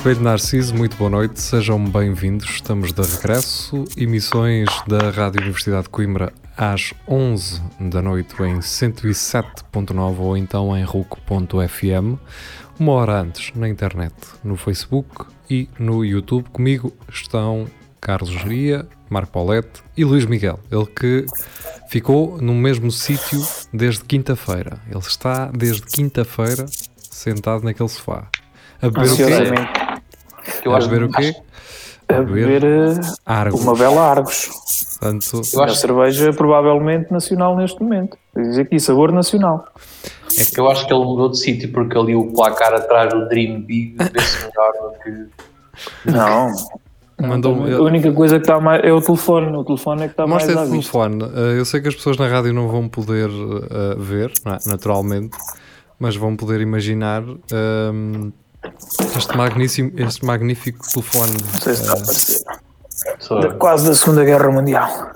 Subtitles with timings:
[0.00, 2.48] Espelho Narciso, muito boa noite, sejam bem-vindos.
[2.48, 3.84] Estamos de regresso.
[3.98, 10.82] Emissões da Rádio Universidade de Coimbra às 11 da noite em 107.9 ou então em
[10.84, 12.18] RUC.fm,
[12.78, 16.48] uma hora antes na internet, no Facebook e no YouTube.
[16.48, 17.66] Comigo estão
[18.00, 21.26] Carlos Geria, Marco Paulette e Luís Miguel, ele que
[21.90, 24.80] ficou no mesmo sítio desde quinta-feira.
[24.88, 26.64] Ele está desde quinta-feira
[26.96, 28.26] sentado naquele sofá.
[28.80, 29.89] A beber?
[30.48, 30.64] Ansiosamente.
[30.66, 31.34] Eu A acho, beber o quê?
[32.08, 33.60] A beber eh, Argos.
[33.60, 34.48] uma bela Argos.
[35.00, 38.16] Portanto, eu A acho, cerveja provavelmente nacional neste momento.
[38.36, 39.64] Diz aqui, sabor nacional.
[40.38, 43.28] é que eu acho que ele mudou de sítio porque ali o placar atrás do
[43.28, 45.26] Dream Big vê-se melhor do que.
[46.10, 46.52] Não.
[47.20, 49.56] mandou A única coisa que está mais é o telefone.
[49.56, 50.92] O telefone é que está mais Mostra à esse vista.
[50.92, 51.22] telefone.
[51.24, 54.68] Uh, eu sei que as pessoas na rádio não vão poder uh, ver, é?
[54.68, 55.36] naturalmente,
[55.98, 58.32] mas vão poder imaginar um,
[59.16, 61.32] este, magnífico, este magnífico telefone.
[61.52, 62.40] Não sei se está a uh, aparecer.
[63.18, 65.10] Só- Da- quase da Segunda Guerra Mundial.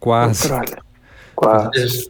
[0.00, 0.48] quase.
[1.34, 2.08] Quase.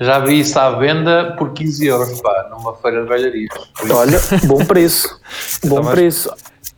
[0.00, 3.50] Já vi isso à venda por 15 euros, pá, numa feira de velharias.
[3.90, 5.08] Olha, bom preço.
[5.64, 6.30] Bom Estava a- preço.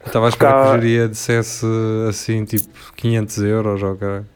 [0.04, 1.64] Estava à espera Cá- que o geria dissesse
[2.08, 4.26] assim, tipo 500 euros ou caralho.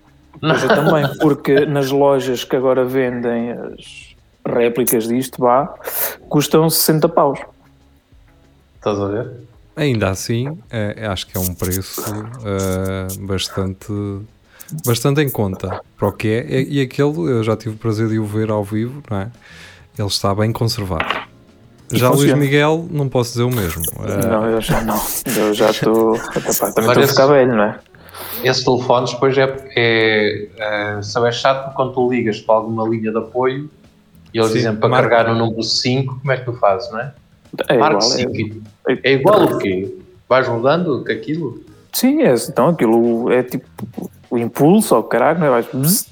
[0.41, 4.15] Mas eu também, porque nas lojas que agora vendem as
[4.47, 5.75] réplicas disto, vá,
[6.29, 7.41] custam 60 paus.
[8.87, 9.33] Estás a ver?
[9.75, 13.93] Ainda assim, é, acho que é um preço uh, bastante,
[14.87, 16.61] bastante em conta para o que é.
[16.61, 19.31] E, e aquele, eu já tive o prazer de o ver ao vivo, não é?
[19.99, 21.05] Ele está bem conservado.
[21.91, 22.33] Já Luís.
[22.35, 23.83] Miguel, não posso dizer o mesmo.
[23.97, 25.01] Uh, Não, eu já não.
[25.37, 26.17] Eu já estou.
[26.17, 27.81] Também estou a ficar velho, não é?
[28.45, 33.11] Esses telefones depois é, é, é, sabe, é chato quando tu ligas para alguma linha
[33.11, 33.69] de apoio
[34.33, 35.09] e eles Sim, dizem para marca.
[35.09, 37.13] carregar no número 5, como é que tu fazes, não é?
[37.69, 38.11] É Marca igual.
[38.11, 38.63] 5.
[38.89, 39.95] É, É igual o quê?
[40.29, 41.61] Vais rodando com aquilo?
[41.93, 43.67] Sim, é, então aquilo é tipo
[44.31, 45.51] o impulso, ou caralho, não é?
[45.51, 45.67] Vais.
[45.73, 46.09] bzz,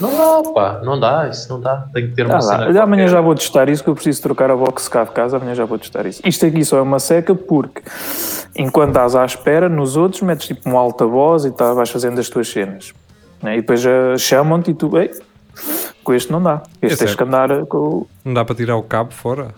[0.00, 1.86] Não dá, pá, não dá, isso não dá.
[1.94, 2.56] Tem que ter uma Ah, cena.
[2.58, 2.82] lá.
[2.82, 3.08] Amanhã qualquer.
[3.08, 5.36] já vou testar isso, que eu preciso trocar a box cá de casa.
[5.36, 6.20] Amanhã já vou testar isso.
[6.24, 7.82] Isto aqui só é uma seca porque
[8.56, 12.28] enquanto estás à espera, nos outros metes tipo um alta-voz e tá, vais fazendo as
[12.28, 12.92] tuas cenas.
[13.42, 13.54] né?
[13.56, 15.10] E depois já chamam-te e tu, ei,
[16.02, 16.62] com este não dá.
[16.80, 17.16] Este É tens certo.
[17.18, 18.06] que andar com o.
[18.24, 19.48] Não dá para tirar o cabo fora?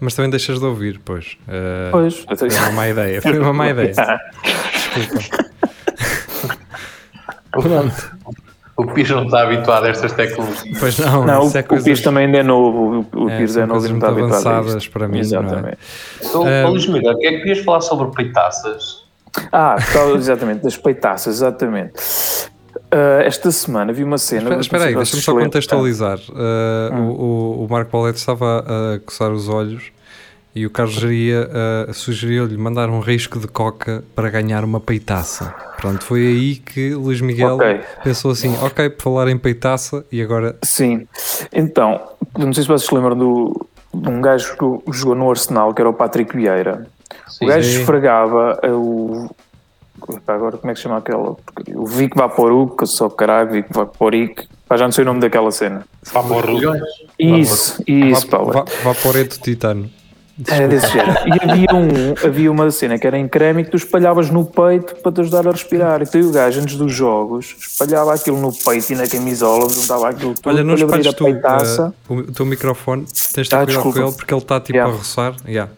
[0.00, 1.36] Mas também deixas de ouvir, pois.
[1.48, 2.24] Uh, Pois.
[2.38, 3.20] Foi uma má ideia.
[3.22, 3.92] Foi uma má ideia.
[3.92, 5.48] Desculpa.
[7.50, 8.18] Pronto.
[8.76, 10.78] O Pires não está habituado a estas tecnologias.
[10.78, 13.06] Pois não, Não, isso é o, o coisas, Pires também ainda é novo.
[13.12, 14.92] O, o é, Pires são é novo coisas e não está habituado a avançadas isto.
[14.92, 15.20] para mim, não é?
[15.22, 15.78] Exatamente.
[16.22, 19.04] Então, Eh, uh, Luís Miguel, o que é que querias falar sobre peitaças?
[19.50, 19.76] Ah,
[20.14, 21.92] exatamente, das peitaças, exatamente.
[22.90, 24.42] Ah, esta semana vi uma cena.
[24.42, 26.18] Espera, espera aí, deixa-me só contextualizar.
[26.28, 29.92] Uh, o, o, o Marco Paulette estava a coçar os olhos
[30.54, 31.48] e o Carlos Geria
[31.88, 35.54] uh, sugeriu-lhe mandar um risco de coca para ganhar uma peitaça.
[35.76, 37.80] Pronto, foi aí que Luís Miguel Ok.
[38.02, 41.06] pensou assim: ok, por falar em peitaça, e agora Sim.
[41.52, 42.00] Então,
[42.36, 45.82] não sei se vocês se lembram do, de um gajo que jogou no Arsenal, que
[45.82, 46.86] era o Patrick Vieira.
[47.28, 49.28] Sim, o gajo esfregava o.
[50.26, 51.36] Agora, como é que se chama aquela?
[51.74, 54.46] O Vic Vaporub, que eu sou caralho, Vic Vaporic.
[54.68, 55.86] Pá, já não sei o nome daquela cena.
[56.46, 56.82] Milhões.
[57.18, 58.52] Isso, isso, Paulo.
[58.52, 59.90] va vaporeto titano.
[60.46, 61.18] É desse género.
[61.26, 64.94] E havia, um, havia uma cena que era em creme que tu espalhavas no peito
[65.02, 66.00] para te ajudar a respirar.
[66.00, 70.34] Então o gajo, antes dos jogos, espalhava aquilo no peito e na camisola, juntava aquilo
[70.34, 73.04] tudo Olha, não a tu uh, o teu microfone,
[73.34, 73.98] tens de Ah, cuidado com desculpa.
[74.00, 74.94] ele porque ele está tipo Yeah.
[74.94, 75.34] a roçar.
[75.44, 75.72] Yeah.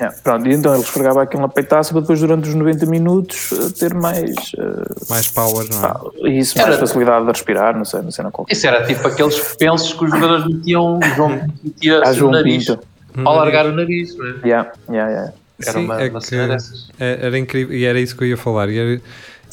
[0.00, 3.50] É, pronto, e então ele esfregava aquilo na peitaça para depois, durante os 90 minutos,
[3.52, 5.84] eh, ter mais, eh, Mais power, não
[6.24, 6.30] é?
[6.30, 8.52] isso, mais Era- facilidade de respirar, não sei, não sei, não qualquer.
[8.52, 12.34] Isso era tipo aqueles pensos que os jogadores metiam, João metia Ah, assim, João o
[12.34, 12.80] nariz Pinto.
[13.24, 14.34] ao largar o nariz, não é?
[14.44, 15.32] Yeah, yeah, yeah.
[15.60, 16.88] Era Sim, uma, é uma que cena dessas.
[17.00, 18.68] é- era incrível e era isso que eu ia falar.
[18.68, 19.00] E era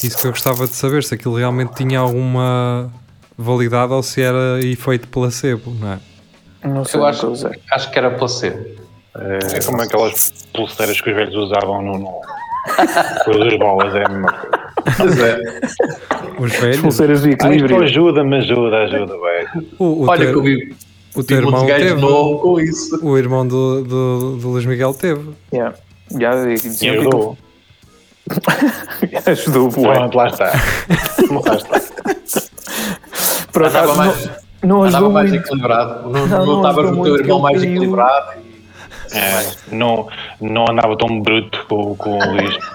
[0.04, 2.92] isso que eu gostava de saber: se aquilo realmente tinha alguma
[3.36, 6.00] validade ou se era efeito placebo, não é?
[6.68, 7.34] Não sei Eu acho,
[7.72, 8.85] acho que era placebo.
[9.18, 11.98] É como aquelas pulseiras que os velhos usavam no.
[12.00, 12.22] no...
[13.28, 14.66] Das bolas, é a mesma coisa.
[14.98, 15.40] Pois é.
[16.40, 16.80] Os velhos.
[16.82, 17.84] Pulseiras de Ah, isto equilíbrio.
[17.84, 19.50] ajuda-me, ajuda, ajuda, velho.
[19.80, 20.76] O, o, Olha que eu vi,
[21.16, 21.94] o teu irmão teve.
[21.94, 23.00] novo com isso.
[23.06, 25.30] O irmão do, do, do Luís Miguel teve.
[25.54, 25.76] Yeah.
[26.12, 27.38] Yeah, diziam que ajudou.
[29.26, 29.70] Ajudou.
[29.70, 30.46] Pronto, lá está.
[30.46, 31.82] Lá está.
[33.52, 34.26] Por acaso, mais,
[34.64, 35.46] não, não ajudou mais muito.
[35.46, 36.10] equilibrado.
[36.10, 38.45] Não, Não, não, não ajudou o teu muito irmão mais equilibrado.
[39.16, 40.08] É, não,
[40.42, 42.58] não andava tão bruto com, com o Luís.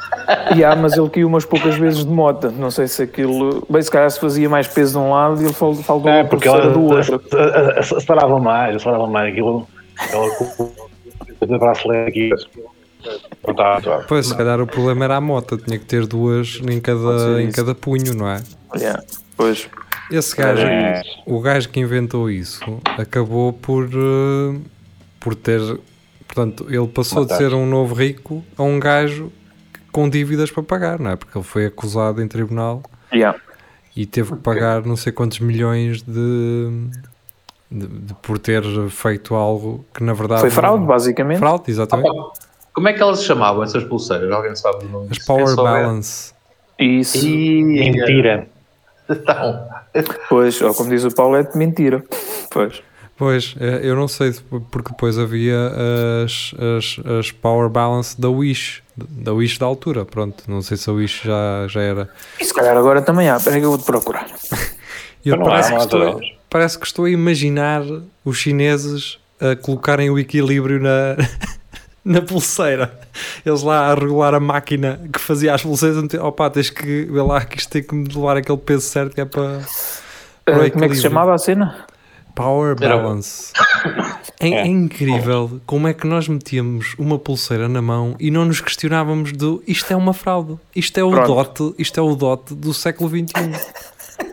[0.54, 2.52] Yeah, mas ele caiu umas poucas vezes de moto.
[2.52, 3.66] Não sei se aquilo.
[3.68, 6.22] Bem, se calhar se fazia mais peso de um lado e ele fal- faltou É,
[6.22, 7.20] porque ela do outro.
[7.76, 9.32] acelerava mais, acelerava mais.
[9.32, 9.66] Aquilo,
[10.12, 10.70] ela com
[11.40, 12.30] o bracelete aqui.
[14.06, 17.50] Pois, se calhar o problema era a moto, tinha que ter duas em cada, em
[17.50, 18.40] cada punho, não é?
[18.76, 19.02] Yeah,
[19.36, 19.68] Pois.
[20.12, 21.02] Esse gajo, É.
[21.24, 22.60] o gajo que inventou isso,
[22.98, 24.58] acabou por, eh,
[25.20, 25.60] por ter.
[26.32, 27.50] Portanto, ele passou de Fantástico.
[27.50, 29.32] ser um novo rico a um gajo
[29.90, 31.16] com dívidas para pagar, não é?
[31.16, 32.82] Porque ele foi acusado em tribunal
[33.12, 33.36] Yeah.
[33.96, 36.70] e teve que pagar não sei quantos milhões de,
[37.68, 40.40] de- de- por ter feito algo que na verdade.
[40.42, 41.38] Foi fraude, não- basicamente.
[41.38, 42.14] Fraude, exatamente.
[42.72, 44.30] Como é que elas se chamavam, essas pulseiras?
[44.30, 45.08] Alguém sabe o nome?
[45.10, 45.18] As?
[45.26, 45.56] Power?
[45.56, 46.32] Balance.
[46.78, 47.18] Isso.
[47.26, 47.64] E...
[47.64, 48.46] Mentira.
[49.08, 49.68] Então,
[50.28, 52.04] Pois, ou como diz o Paulo, é mentira.
[52.52, 52.80] Pois.
[53.20, 54.40] Pois, eh, eu não sei, se-
[54.70, 55.54] porque depois havia
[56.24, 60.88] as, as, as Power Balance da Wish, da Wish da altura, pronto, não sei se
[60.88, 62.08] a Wish já, já era.
[62.40, 63.36] E se calhar agora também há.
[63.36, 64.26] Espera aí que eu vou-te procurar.
[65.22, 67.82] E eu Não há, parece, que estou, parece que estou a imaginar
[68.24, 71.16] os chineses a colocarem o equilíbrio na,
[72.02, 72.98] na pulseira.
[73.44, 77.44] Eles lá a regular a máquina que fazia as pulseiras, opa, tens que ver lá
[77.44, 79.60] que isto tem que me levar aquele peso certo que é para...
[80.42, 81.84] para o Eh, como é que se chamava a cena?
[82.42, 83.52] Power Balance.
[84.40, 84.66] É, é É.
[84.66, 89.62] incrível como é que nós metíamos uma pulseira na mão e não nos questionávamos do
[89.66, 91.26] isto é uma fraude, isto é o Pronto.
[91.34, 93.26] dote, isto é o dote do século XXI.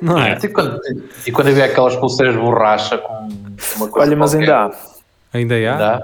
[0.02, 0.38] Não é?
[0.42, 0.80] e, quando,
[1.26, 3.28] e quando havia aquelas pulseiras de borracha com
[3.78, 4.72] uma coisa Olha, mas qualquer, ainda há.
[5.34, 5.78] Ainda há?
[5.78, 6.02] Dá?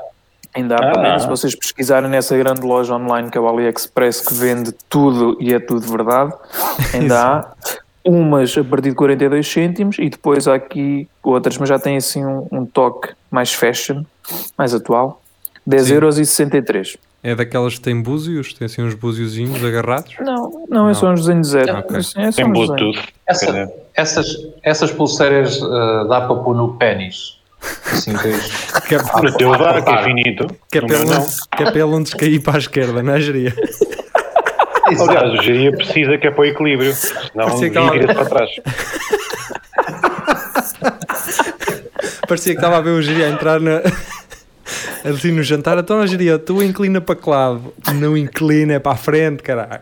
[0.55, 0.91] Ainda há Ah.
[0.91, 4.71] para ver, se vocês pesquisarem nessa grande loja online que é o AliExpress que vende
[4.89, 6.31] tudo e é tudo verdade,
[6.93, 7.45] ainda há
[8.05, 12.25] umas a partir de 42 cêntimos e depois há aqui outras, mas já tem assim
[12.25, 14.03] um, um toque mais fashion,
[14.57, 15.21] mais atual.
[15.65, 15.93] 10 Sim.
[15.93, 16.97] euros e 63.
[17.23, 20.13] É daquelas que têm búzios, tem assim uns búziozinhos agarrados.
[20.19, 21.77] Não, não, é só uns desenhos zero.
[21.77, 21.95] Ok.
[21.97, 22.51] Assim, é Tem.
[22.51, 22.99] Bluetooth.
[23.25, 24.27] Essa- essas,
[24.61, 27.39] essas pulseiras eh, dá para pôr no pênis.
[27.89, 28.11] Assim,
[28.89, 30.03] Que é, No teu Ah, que é claro.
[30.03, 30.47] finito.
[30.69, 33.13] que é para ele não- que é para ele não descair para a esquerda, não
[33.13, 33.55] é, Geria?
[34.85, 36.93] Aliás, o geria precisa que é para o equilíbrio.
[36.93, 38.49] Senão Parecia que ela- vira-se para trás.
[42.27, 43.81] Parecia que estava a ver o Geria a entrar na...
[45.03, 45.77] assim no jantar.
[45.77, 47.73] Então, ó, Geria, tu inclina para que lado?
[47.95, 49.81] Não inclina, é para a frente, caralho.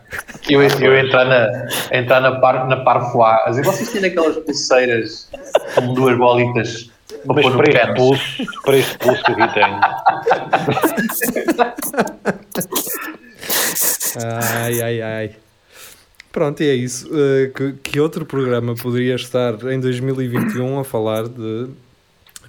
[0.49, 2.83] Eu, eu entrar na, entrar na, par, na.
[3.45, 5.29] A dizer, vocês têm aquelas pulseiras
[5.75, 6.89] com duas bolitas
[7.25, 9.79] para Mas para este pulso, para este pulso que aqui tenho.
[14.17, 15.35] Ai, ai, ai.
[16.31, 17.07] Pronto, e é isso.
[17.07, 21.69] Uh, que, que outro programa poderia estar em 2021 a falar de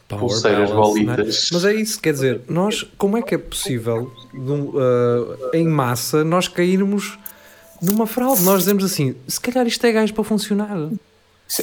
[0.09, 1.25] Power Pulseiras é?
[1.53, 6.23] Mas é isso, quer dizer, nós, como é que é possível, de uh, em massa,
[6.23, 7.19] nós cairmos
[7.81, 8.43] numa fraude?
[8.43, 10.91] Nós dizemos assim, se calhar isto é gajo para funcionar.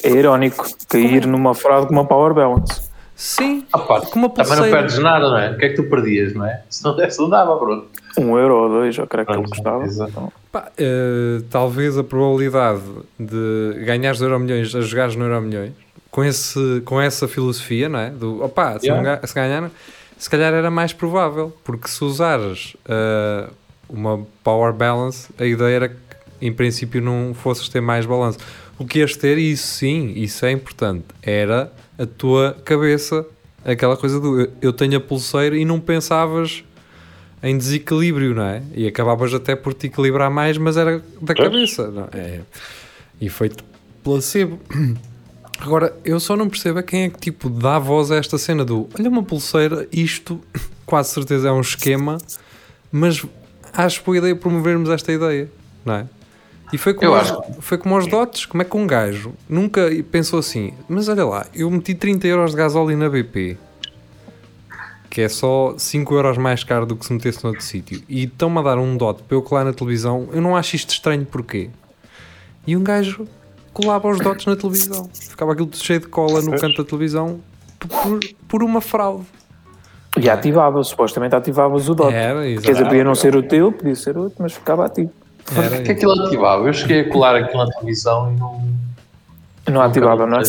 [0.04, 2.89] É irónico cair numa fraude com uma power balance.
[3.22, 4.78] Sim, Ah, pá, com uma também não pulseira.
[4.78, 5.52] perdes nada, não é?
[5.52, 6.62] O que é que tu perdias, não é?
[6.70, 7.88] Se não desse, não dava, pronto.
[8.18, 9.86] Um euro ou dois, eu creio que ele custava.
[9.86, 12.82] Então, Pá, uh, talvez a probabilidade
[13.20, 15.74] de ganhares Euromilhões a jogares no Euromilhões
[16.10, 18.10] com, esse, com essa filosofia, não é?
[18.10, 19.20] Do opá, se, Yeah.
[19.28, 19.70] se ganhar,
[20.18, 23.52] se calhar era mais provável, porque se usares uh,
[23.90, 25.96] uma power balance, a ideia era que
[26.42, 28.40] em princípio não fosses ter mais balanço.
[28.78, 33.26] O que ias ter, e isso sim, isso é importante, era a tua cabeça,
[33.66, 36.64] aquela coisa do eu- tenho a pulseira e não pensavas
[37.44, 38.62] em desequilíbrio, não é?
[38.74, 41.90] E acabavas até por te equilibrar mais, mas era da cabeça.
[41.90, 42.42] Não é?
[43.22, 43.64] Efeito
[44.04, 44.60] placebo.
[45.60, 48.64] Agora, eu só não percebo é quem é que tipo dá voz a esta cena
[48.64, 50.40] do olha uma pulseira, isto
[50.86, 52.18] quase certeza é um esquema,
[52.90, 53.26] mas
[53.74, 55.50] acho boa ideia promovermos esta ideia,
[55.86, 56.06] não é?
[56.72, 59.90] E foi como, Eu aos, foi como aos dotes, como é que um gajo nunca
[60.12, 63.58] pensou assim, mas olha lá, eu meti 30 euros de gasóleo na BP,
[65.10, 68.60] que é só 5 euros mais caro do que se metesse noutro sítio, e estão-me
[68.60, 71.70] a dar um dote para eu colar na televisão, eu não acho isto estranho, porquê?
[72.68, 73.28] E um gajo
[73.74, 77.40] colava os dotes na televisão, ficava aquilo cheio de cola no canto da televisão
[77.80, 79.26] por, por uma fraude.
[80.20, 82.14] E ativava, supostamente ativavas o dot.
[82.14, 85.12] Era, Quer dizer, podia não ser o teu, podia ser outro, mas ficava ativo.
[85.56, 86.68] Era, O que é que ele ativava?
[86.68, 88.70] Eu cheguei a colar aquilo na televisão e não.
[89.74, 90.44] Não ativava, não é?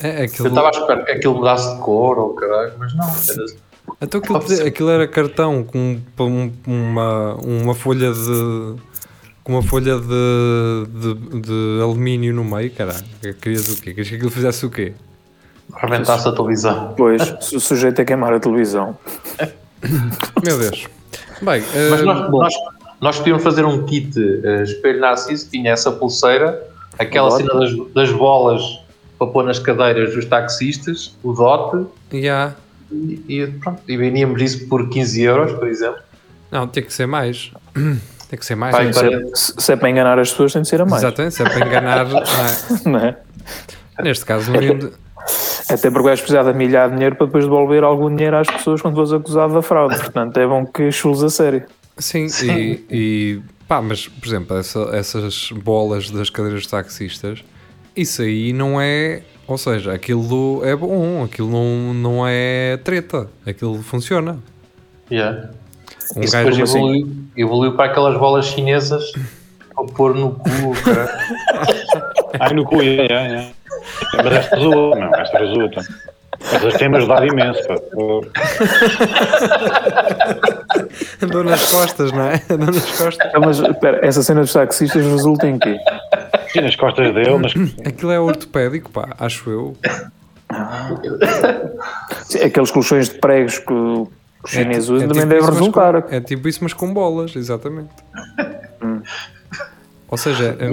[0.00, 3.06] é, Eu aquilo, estava à espera que aquilo mudasse de cor ou caralho, mas não.
[3.06, 3.44] Era...
[4.02, 8.74] então aquilo, aquilo era cartão com um- uma, uma folha de
[9.42, 13.02] com uma folha de, de, de alumínio no meio, caralho.
[13.40, 13.90] Querias o quê?
[13.90, 14.92] Querias que aquilo fizesse o quê?
[15.72, 16.92] Arrebentasse a televisão.
[16.96, 18.96] Pois, su- sujeito a queimar a televisão.
[20.44, 20.86] Meu Deus.
[21.40, 22.54] Bem, Mas eh, nós, nós,
[23.00, 24.12] nós podíamos fazer um kit
[24.44, 26.62] eh, espelho narciso que tinha essa pulseira,
[26.98, 28.62] aquela cena das, das bolas
[29.18, 32.54] para pôr nas cadeiras dos taxistas, o dote, já.
[32.92, 36.00] e, e pronto, e vendíamos isso por 15 euros, por exemplo.
[36.50, 37.50] Não, tem que ser mais.
[38.28, 38.76] Tem que ser mais.
[38.94, 41.02] Ser- Se, se é para enganar as pessoas, tem de ser a mais.
[41.02, 42.04] Exatamente, se é para enganar.
[42.12, 42.26] não é?
[42.84, 43.16] Não é?
[44.02, 44.92] Neste caso, não iam de-
[45.70, 48.96] Até porque vais precisar de milhar dinheiro para depois devolver algum dinheiro às pessoas quando
[48.96, 49.96] fores acusado da fraude.
[49.98, 51.62] Portanto, é bom que chules a sério.
[51.98, 57.42] Sim, E, e pá, mas por exemplo, essa- essas bolas das cadeiras de taxistas,
[57.96, 59.22] isso aí não é.
[59.46, 64.38] Ou seja, aquilo é bom, aquilo não, não é treta, aquilo funciona.
[65.10, 65.50] Yeah.
[66.14, 66.76] Um isso depois assim.
[66.78, 69.10] evoluiu, evoluiu para aquelas bolas chinesas
[69.74, 71.18] para pôr no cu, cara.
[72.40, 73.50] Ai, no cu, é, é, é.
[74.22, 75.80] Mas esta resulta, não, esta resulta.
[76.52, 77.74] Estas têm-me ajudado imenso, pá.
[81.22, 82.42] andou nas costas, não é?
[82.50, 83.30] Andou nas costas.
[83.34, 85.76] Ah, Mas espera, essa cena dos taxistas resulta em quê?
[86.52, 87.52] Sim, nas costas dele, mas
[87.86, 89.76] Aquilo é ortopédico, pá, acho eu.
[92.24, 94.08] Sim, Aqueles colchões de pregos que o-
[94.44, 96.02] os É chineses ti- usam é também tipo deve isso, mas resultar.
[96.02, 97.90] com- é tipo isso, mas com bolas, exatamente.
[100.08, 100.70] Ou seja, é,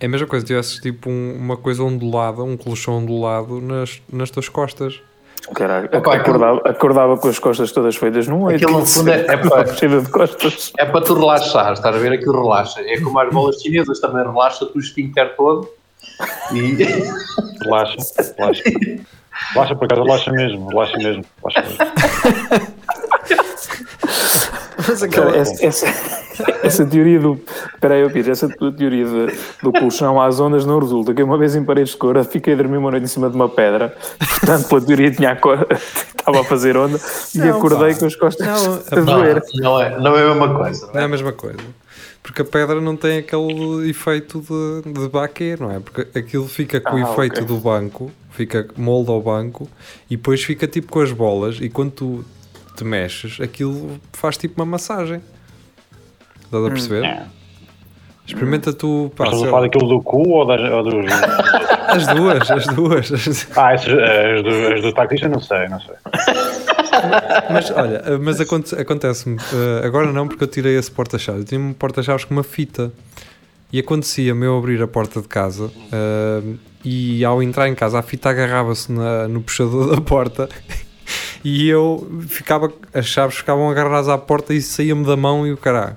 [0.00, 4.30] é a mesma coisa, tivesses tipo um- uma coisa ondulada, um colchão ondulado nas, nas
[4.30, 5.00] tuas costas.
[5.54, 8.56] Caralho, Opa, acordava, acordava com as costas todas feitas num oito.
[8.64, 10.72] Aquilo, no fundo, é- é para- de costas.
[10.78, 12.12] É para tu relaxar, estás a ver?
[12.12, 12.80] Aquilo relaxa.
[12.80, 15.68] É como as bolas chinesas também relaxa-te o esfíncter todo.
[16.52, 16.76] E
[17.62, 17.96] relaxa,
[18.38, 18.62] relaxa.
[19.52, 21.24] Relaxa, por acaso, relaxa mesmo, relaxa mesmo.
[21.44, 22.72] Relaxa mesmo.
[25.10, 25.86] Cara, essa, essa,
[26.62, 27.40] essa teoria do.
[27.74, 31.12] Espera aí, Pedro, essa tua teoria de- do colchão às ondas não resulta.
[31.14, 33.36] Que uma vez em paredes de cor fiquei a dormir uma noite em cima de
[33.36, 36.98] uma pedra, portanto, pela teoria tinha a cor, estava a fazer onda
[37.34, 38.00] e Não, acordei pá.
[38.00, 39.42] com as costas Não, a não, doer.
[39.54, 40.90] não, é, não é a mesma coisa.
[40.92, 41.58] Não é a mesma coisa.
[42.22, 45.78] Porque a pedra não tem aquele efeito de, de baquer, não é?
[45.78, 47.44] Porque aquilo fica com o Ah, efeito ok.
[47.44, 49.68] do banco, fica molda ao banco
[50.10, 52.24] e depois fica tipo com as bolas e quando tu
[52.76, 55.20] te mexes, aquilo faz tipo uma massagem.
[56.44, 57.04] Estás a perceber?
[57.04, 57.22] É.
[58.26, 60.82] Experimenta tu, pá, Mas estás a sei falar lá, daquilo do cu ou, das, ou
[60.82, 61.06] dos.
[61.88, 63.12] as duas, as duas.
[63.12, 65.94] as- Ah, essas, as, do, as do taxista, não sei, não sei.
[67.52, 71.60] Mas olha, mas aconte- acontece-me, eh, agora não porque eu tirei esse porta-chaves, eu tinha
[71.60, 72.90] um porta-chaves com uma fita
[73.72, 76.42] e acontecia-me eu abrir a porta de casa eh,
[76.84, 80.48] e ao entrar em casa a fita agarrava-se no puxador da porta
[81.48, 85.56] e eu ficava, as chaves ficavam agarradas à porta e saía-me da mão e o
[85.56, 85.96] caralho.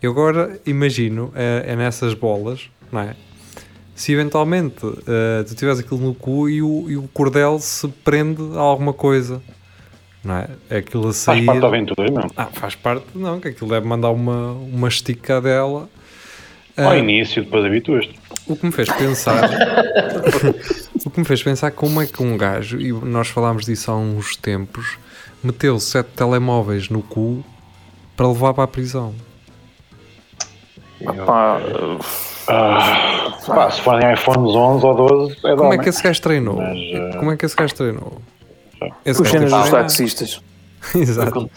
[0.00, 3.16] Eu agora imagino, é, é nessas bolas, não é?
[3.96, 8.42] Se eventualmente eh, tu tiveres aquilo no cu e o, e o cordel se prende
[8.54, 9.42] a alguma coisa,
[10.22, 10.48] não é?
[10.70, 11.46] É aquilo a Faz sair.
[11.46, 12.30] parte da aventura, não.
[12.36, 15.88] Ah, faz parte, não, que aquilo deve mandar uma, uma estica dela.
[16.76, 18.14] Ao Ah, início, depois habituas-te.
[18.46, 19.48] o que me fez pensar
[21.06, 23.96] o que me fez pensar como é que um gajo, e nós falámos disso há
[23.96, 24.98] uns tempos,
[25.42, 27.44] meteu sete telemóveis no cu
[28.16, 29.14] para levar para a prisão.
[31.24, 31.60] Pá,
[32.48, 36.20] Ah, pá, se forem iPhones 11 ou 12, é de Como é que esse gajo
[36.22, 36.56] treinou?
[36.56, 38.22] Mas, eh, Como é que esse gajo treinou?
[39.04, 40.40] Esse os cenas dos taxistas.
[40.94, 41.50] Exato.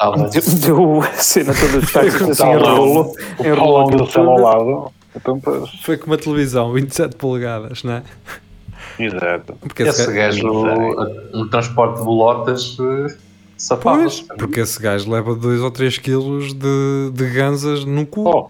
[0.62, 3.16] Deu, a cena toda dos taxistas assim, enrolou.
[3.40, 4.92] O Enrolou lado.
[5.16, 5.42] Então,
[5.84, 8.04] Foi com uma televisão, 27 polegadas, não é?
[9.00, 9.54] Exato.
[9.62, 10.48] Porque Esse gajo,
[11.34, 13.16] no transporte de bolotas, eh,
[13.58, 18.28] safava Pois, porque esse gajo leva 2 ou 3 quilos de, de ganzas no cu.
[18.28, 18.50] Oh,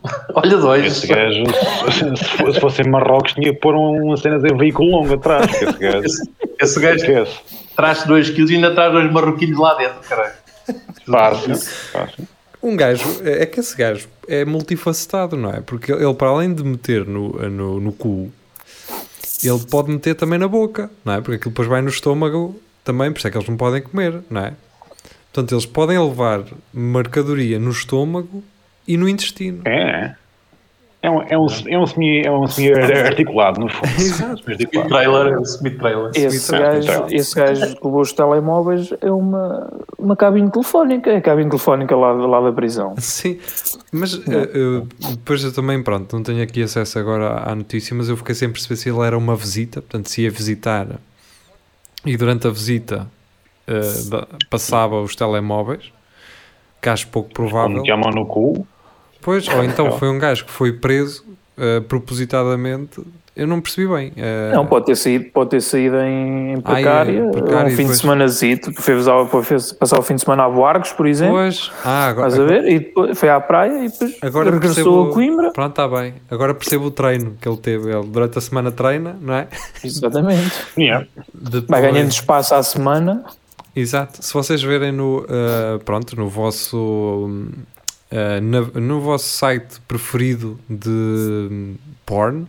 [0.34, 0.84] Olha, dois.
[0.86, 1.44] esse gajo,
[1.90, 5.14] se, se fosse- se fosse em Marrocos, tinha que pôr uma cena de veículo longo
[5.14, 5.50] atrás.
[5.60, 7.38] Esse gajo, Esse, esse gajo esquece.
[7.76, 10.34] traz 2 kg e ainda traz dois marroquinos lá dentro, caralho.
[11.06, 12.28] Fácil, fácil.
[12.62, 15.60] Um gajo, é é que esse gajo é multifacetado, não é?
[15.60, 18.30] Porque ele, para além de meter no, no, no cu,
[19.42, 21.20] ele pode meter também na boca, não é?
[21.20, 24.22] Porque aquilo depois vai no estômago também, por isso é que eles não podem comer,
[24.30, 24.54] não é?
[25.32, 28.42] Portanto, eles podem levar mercadoria no estômago
[28.86, 29.62] e no intestino.
[29.66, 30.16] É,
[31.00, 32.72] é um, é um, é um semi, é um semi
[33.06, 33.86] articulado, no fundo.
[34.00, 34.42] Exato.
[34.50, 34.88] Articulado.
[34.88, 36.10] Trailer, semi-trailer.
[36.14, 41.20] Esse gajo, esse gajo que levou os telemóveis é uma, uma cabine telefónica, é a
[41.20, 42.94] cabine telefónica lá, lá da prisão.
[42.98, 43.38] Sim,
[43.92, 48.08] mas eh, eu- depois eu também, pronto, não tenho aqui acesso agora à notícia, mas
[48.08, 50.86] eu fiquei sem perceber se ele era uma visita, portanto, se ia visitar
[52.04, 53.06] e durante a visita
[54.10, 55.92] da- passava os telemóveis,
[56.80, 57.70] que acho pouco provável.
[57.72, 58.66] Como que a mão no cu.
[59.28, 61.22] Pois, ou então foi um gajo que foi preso
[61.58, 63.00] eh, propositadamente
[63.36, 64.08] eu não percebi bem.
[64.16, 67.68] Uh, Não, pode ter saído, pode ter saído em, em Ah, precária, em precária um
[67.68, 69.06] e fim depois- de semanazito, fez,
[69.44, 72.46] fez passar o fim de semana a Boarcos, por exemplo, Pois, ah, agora, estás a
[72.48, 72.68] ver?
[72.68, 75.52] E depois foi à praia e depois agora regressou percebo, a Coimbra.
[75.52, 76.14] Pronto, está bem.
[76.28, 77.92] Agora percebo o treino que ele teve.
[77.92, 79.46] Ele durante a semana treina, não é?
[79.84, 80.52] Exatamente.
[80.76, 81.06] Yeah.
[81.32, 83.22] Depois- Vai ganhando espaço à semana.
[83.76, 84.18] Exato.
[84.20, 87.30] Se vocês verem no, uh, pronto, no vosso
[88.12, 91.74] uh, na- no vosso site preferido de
[92.06, 92.46] porn,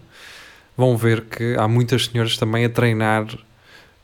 [0.78, 3.26] vão ver que há muitas senhoras também a treinar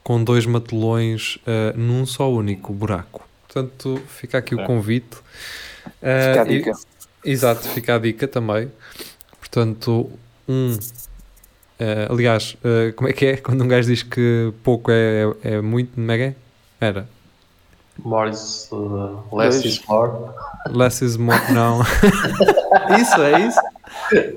[0.02, 3.26] com dois matelões uh, num só único buraco.
[3.48, 4.66] Portanto, fica aqui o É.
[4.66, 5.16] convite.
[5.84, 6.72] Fica a Uh, e- dica.
[7.24, 8.70] Exato, fica a dica também.
[9.40, 10.10] Portanto,
[10.48, 10.76] um.
[11.78, 13.36] eh, aliás, eh, como é que é?
[13.42, 16.34] Quando um gajo diz que pouco é, é muito, como é que é?
[16.80, 17.08] Era.
[18.04, 20.12] More is uh, less is more.
[20.70, 21.40] Less is more.
[21.52, 21.80] Não.
[23.00, 23.60] isso, é isso?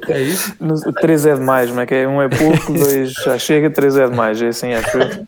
[0.08, 0.54] É isso?
[0.60, 2.08] No- Três é demais, mas é que é?
[2.08, 4.42] Um é pouco, dois já chega, três é demais.
[4.42, 5.28] É assim, acho eu.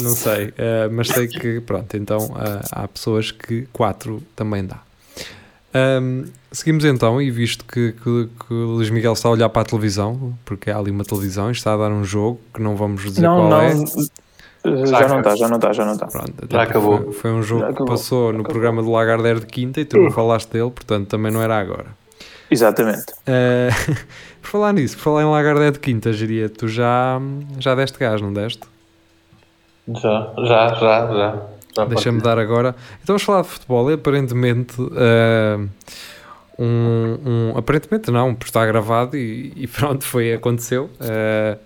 [0.00, 0.52] Não sei.
[0.58, 4.78] eh, mas sei que, pronto, então eh, há pessoas que quatro também dá.
[5.72, 9.62] Ahm, seguimos então, e visto que, que, que o Luís Miguel está a olhar para
[9.62, 12.74] a televisão, porque há ali uma televisão e está a dar um jogo que não
[12.76, 13.60] vamos dizer Não, qual não.
[13.60, 13.74] é.
[14.64, 16.06] Eh, Já não está, já não está, já não está.
[16.06, 16.98] Pronto, até Já acabou.
[17.04, 17.88] Foi, foi um jogo Já que acabou.
[17.94, 18.44] passou no Acabou.
[18.52, 21.86] programa do Lagardère de quinta e tu não falaste dele, portanto também não era agora.
[22.50, 23.06] Exatamente.
[23.26, 23.68] Eh,
[24.42, 27.20] por falar nisso, por falar em Lagardère de quinta, Giria, tu já,
[27.58, 28.62] já deste gás, não deste?
[29.88, 31.42] Já, já, já, já.
[31.76, 32.70] já Deixa-me dar agora.
[33.02, 34.74] Então vamos falar de futebol e aparentemente.
[34.96, 35.58] eh,
[36.58, 37.18] um,
[37.52, 40.88] um- aparentemente não, porque está gravado e, e pronto, foi, aconteceu.
[41.00, 41.58] Eh,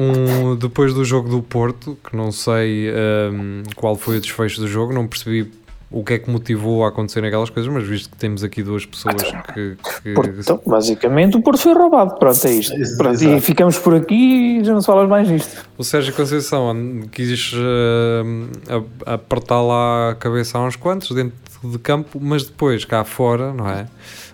[0.00, 3.30] um, depois do jogo do Porto, que não sei eh,
[3.76, 5.50] qual foi o desfecho do jogo, não percebi
[5.92, 8.86] o que é que motivou a acontecer aquelas coisas, mas visto que temos aqui duas
[8.86, 9.16] pessoas
[9.52, 9.76] que.
[10.02, 12.14] que- Porto, então, basicamente, o Porto foi roubado.
[12.16, 12.72] Pronto, é isto.
[12.96, 15.64] Pronto, e ficamos por aqui e já não se fala mais nisto.
[15.76, 16.72] O Sérgio Conceição
[17.10, 18.74] quis eh,
[19.04, 23.52] a- apertar lá a cabeça a uns quantos dentro de campo, mas depois cá fora,
[23.52, 23.86] não é?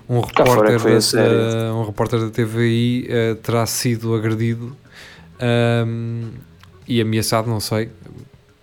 [0.09, 4.77] Um fora repórter, que da, um repórter da TVI eh, terá sido agredido
[5.41, 6.31] ehm,
[6.87, 7.91] e ameaçado, não sei.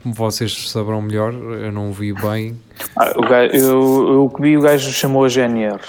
[0.06, 2.60] Vocês saberão melhor, eu não o vi bem.
[2.98, 5.80] Ah, o gajo, eu, eu o que vi, o gajo chamou a GNR.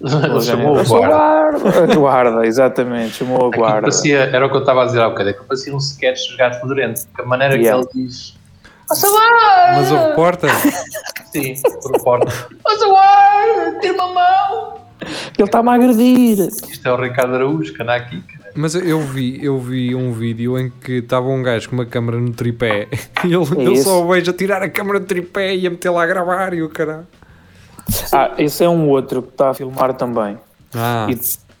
[0.00, 1.92] Ele chamou o sou guarda.
[1.92, 3.80] A guarda, exatamente, chamou a Aquilo guarda.
[3.82, 6.26] parecia, era o que eu estava a dizer há bocado, é que parecia um sketch
[6.28, 7.86] dos gatos fedorentos, porque a maneira Yeah.
[7.86, 8.34] que ele diz!
[8.88, 10.50] Mas o repórter,
[11.32, 12.32] Sim, por porta.
[12.64, 13.78] Nossa guarda!
[13.80, 14.74] Tira uma mão!
[15.38, 16.48] Ele está-me a agredir.
[16.48, 18.20] Isto é o Ricardo Araújo, que anda aqui.
[18.22, 18.41] cara.
[18.54, 22.18] Mas eu vi, eu vi um vídeo em que estava um gajo com uma câmera
[22.18, 22.88] no tripé
[23.24, 23.84] e ele, É eu esse?
[23.84, 26.54] só o vejo a tirar a câmera do tripé e a meter lá a gravar
[26.54, 27.06] e o caralho.
[28.12, 30.38] Ah, esse é um outro que está a filmar também.
[30.74, 31.16] Ah, E,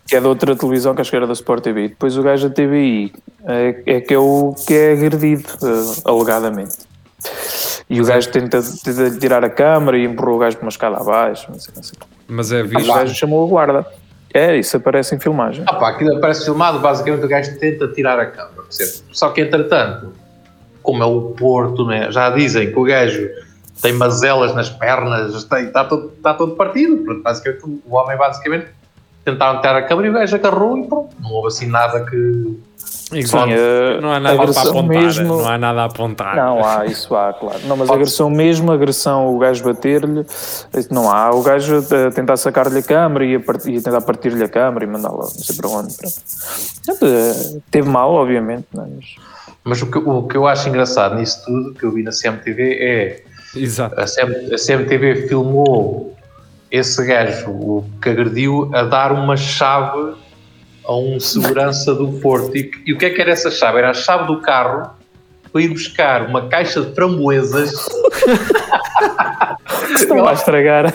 [0.06, 1.88] que é de outra televisão, que acho que era da Sport TV.
[1.88, 3.12] Depois o gajo da TVI
[3.44, 6.76] é, é que é o que é agredido, eh, alegadamente.
[7.88, 10.96] E o gajo tenta, tenta tirar a câmara e empurrou o gajo para uma escada
[10.98, 11.50] abaixo.
[11.50, 11.98] Não sei, não sei.
[12.28, 13.86] mas é E o gajo chamou a guarda.
[14.34, 15.64] É, isso aparece em filmagem.
[15.66, 19.04] Ah pá, aquilo aparece filmado, basicamente o gajo tenta tirar a câmera, percebe?
[19.12, 20.12] Só que entretanto,
[20.82, 22.10] como é o Porto, né?
[22.10, 23.28] já dizem que o gajo
[23.80, 27.20] tem mazelas nas pernas, está, todo, está todo partido.
[27.22, 28.66] Basicamente, o homem basicamente
[29.24, 31.10] tentaram tirar a câmera e o gajo agarrou e pronto.
[31.20, 32.58] Não houve assim nada que.
[33.14, 33.44] Exato.
[33.44, 34.86] Sim, eh, não há nada para apontar.
[35.02, 36.34] mesmo- Não há nada a apontar.
[36.34, 37.58] Não há, isso há, claro.
[37.64, 40.24] Não, mas Pode- agressão mesmo, agressão, o gajo bater-lhe,
[40.90, 41.30] não há.
[41.30, 44.48] O gajo a tentar sacar-lhe a câmara e a, part- e a tentar partir-lhe a
[44.48, 45.94] câmara e mandá-la não sei para onde.
[45.94, 47.04] pronto.
[47.04, 48.88] Eh, Teve mal, obviamente, não é?
[48.96, 49.14] mas
[49.64, 52.78] Mas o que, o que eu acho engraçado nisso tudo, que eu vi na CMTV,
[52.80, 53.22] é
[53.54, 54.00] Exato.
[54.00, 56.16] a, CM, a CMTV filmou
[56.72, 60.14] esse gajo, o que agrediu, a dar uma chave
[60.84, 62.56] a um segurança do Porto.
[62.56, 63.78] E, e o que é que era essa chave?
[63.78, 64.90] Era a chave do carro
[65.52, 67.72] para ir buscar uma caixa de framboesas
[69.94, 70.92] estão a estragar.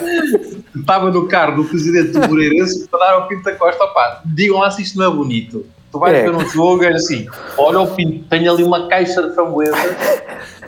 [0.76, 3.84] estava no carro do presidente do Moreirense para dar ao Pinto da Costa.
[3.84, 5.64] Opá, digam lá se isto não é bonito.
[5.92, 6.22] Tu vais É.
[6.24, 9.78] ver um jogo e é assim, olha o Pinto, tem ali uma caixa de framboesas,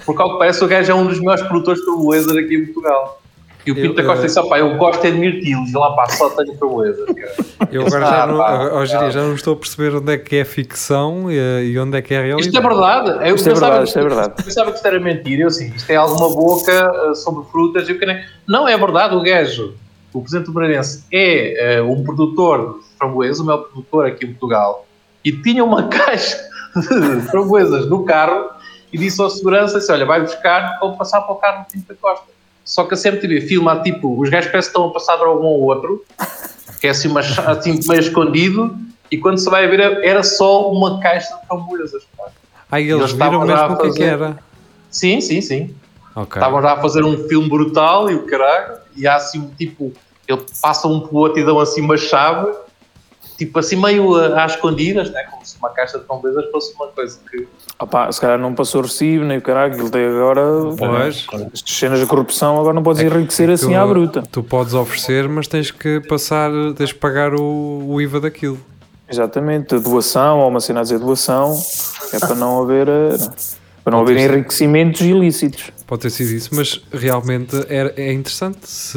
[0.07, 2.65] porque ao que parece o gajo é um dos melhores produtores de framboesas aqui em
[2.67, 3.20] Portugal.
[3.67, 5.75] E o Pinto Eu, da Costa eh, disse, opá, eu gosto é de mirtilos, e
[5.77, 7.05] lá pá, só tenho framboesas.
[7.07, 7.35] cara."
[7.71, 9.11] Eu agora já Ah, não, pá, hoje pá.
[9.11, 11.37] já não estou a perceber onde é que é ficção e,
[11.73, 12.47] e onde é que é realidade.
[12.49, 13.29] Isto é verdade.
[13.29, 14.35] Eu Isto é pensava verdade, que- isto é verdade.
[14.39, 15.43] Eu pensava que isto era mentira.
[15.43, 17.89] Eu assim, isto é alguma boca eh, sobre frutas.
[17.89, 19.15] e o que nem- Não, é verdade.
[19.15, 19.75] O gajo,
[20.13, 24.29] o presidente do Moreirense, é eh, um produtor de framboesas, o maior produtor aqui em
[24.31, 24.87] Portugal,
[25.25, 26.39] e tinha uma caixa
[26.77, 28.49] de framboesas no carro
[28.93, 31.89] e disse ao segurança: assim, Olha, vai buscar, vou passar para o carro do Pinto
[31.89, 32.25] da Costa.
[32.71, 35.47] Só que a CMTV filma tipo, os gajos parecem que estão a passar droga um
[35.49, 36.05] ao outro,
[36.81, 38.77] que é assim, uma, assim meio escondido,
[39.11, 41.47] e quando se vai ver era só uma caixa de
[42.17, 42.27] pá.
[42.71, 44.39] Aí Eles eles viram mesmo o que é que fazer- era.
[44.89, 45.75] Sim, sim, sim.
[46.15, 46.37] Ok.
[46.41, 49.93] Estavam já a fazer um filme brutal e o caralho, e há assim, tipo,
[50.29, 52.53] ele passa um pro outro e dão assim uma chave,
[53.45, 55.23] tipo assim meio a- às escondidas, né?
[55.31, 57.47] como se uma caixa de framboesas fosse uma coisa que.
[57.79, 60.43] Opá, se calhar não passou recibo, nem o caralho, ele tem agora.
[60.77, 61.27] Pois.
[61.53, 64.23] Estas cenas de corrupção, agora não podes enriquecer assim à bruta.
[64.31, 68.61] Tu podes oferecer, mas tens que passar, tens que pagar o, o IVA daquilo.
[69.09, 71.59] Exatamente, doação, ou uma cena a dizer doação,
[72.13, 73.17] é para não haver, eh,
[73.83, 75.73] para não haver enriquecimentos ilícitos.
[75.87, 78.97] Pode ter sido isso, mas realmente era, é interessante se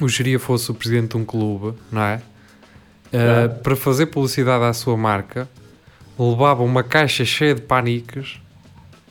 [0.00, 2.20] o Geria fosse o presidente de um clube, não é?
[3.14, 5.48] Uh, Para fazer publicidade à sua marca,
[6.18, 8.40] levava uma caixa cheia de paniques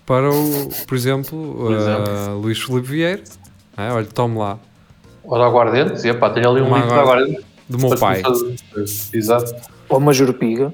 [0.06, 1.38] para o, por exemplo,
[1.70, 3.24] uh, Luís Filipe Vieira.
[3.78, 3.92] é?
[3.92, 4.60] Olha, tome lá,
[5.26, 7.42] Olha aguardente, dizia, pá, tenho ali um Uma litro de aguardente.
[7.70, 8.22] do meu pai.
[8.22, 8.56] fazer-
[9.13, 9.56] Exato.
[9.88, 10.74] Ou uma jurpiga.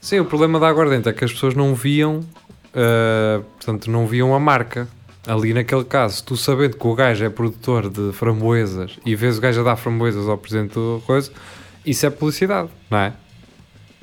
[0.00, 4.32] Sim, o problema da aguardente é que as pessoas não viam, uh, portanto, não viam
[4.34, 4.86] a marca.
[5.26, 9.40] Ali naquele caso, tu sabendo que o gajo é produtor de framboesas e vês o
[9.40, 11.32] gajo a dar framboesas ao presidente do coisa,
[11.90, 13.12] isso é publicidade, não é?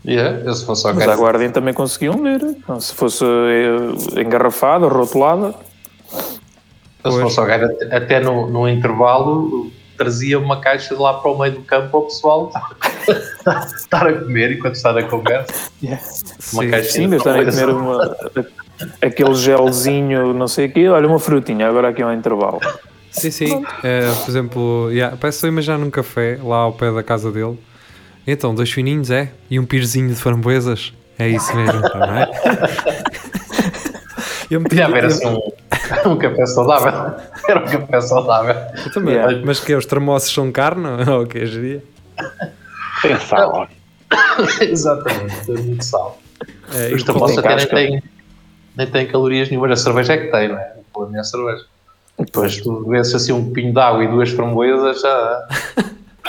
[0.07, 1.15] Yeah, se fosse ao Mas a.
[1.15, 2.39] Guardian também conseguiam ler.
[2.67, 5.55] Não, Se fosse eh, engarrafada, rotulada,
[7.11, 11.37] se fosse ao gajo, até- no, no intervalo, trazia uma caixa de lá para o
[11.39, 12.51] meio do campo para o pessoal
[13.75, 15.71] estar a comer enquanto está na conversa.
[16.53, 16.69] Uma Sim.
[16.69, 18.17] caixa sim, de estarem a comer uma,
[19.01, 22.59] aquele gelzinho, não sei o quê, olha, uma frutinha, agora aqui ao intervalo.
[23.11, 23.63] Sim, sim.
[23.83, 27.01] Eh, por exemplo, yeah, parece que estou a imaginar num café lá ao pé da
[27.01, 27.57] casa dele.
[28.27, 29.31] Então, dois fininhos, é?
[29.49, 30.93] E um pirzinho de framboesas.
[31.17, 32.29] É isso mesmo, não é?
[34.49, 35.51] Eu meti- Podia haver assim um,
[36.11, 37.15] um café saudável.
[37.47, 38.55] Era um café saudável.
[38.85, 39.15] eu também.
[39.15, 39.41] Yeah.
[39.45, 40.87] Mas que é, os termossos são carne?
[41.09, 41.83] Ou o que é, geria?
[43.01, 43.67] Tem sal.
[44.61, 46.19] Exatamente, tem muito sal.
[46.73, 48.03] É, Os tem até nem têm,
[48.77, 49.71] nem têm calorias nenhumas.
[49.71, 50.73] A cerveja é que tem, não é?
[50.77, 51.65] O problema é a cerveja.
[52.17, 55.47] Depois tu bebes assim um pinho de água e duas framboesas, já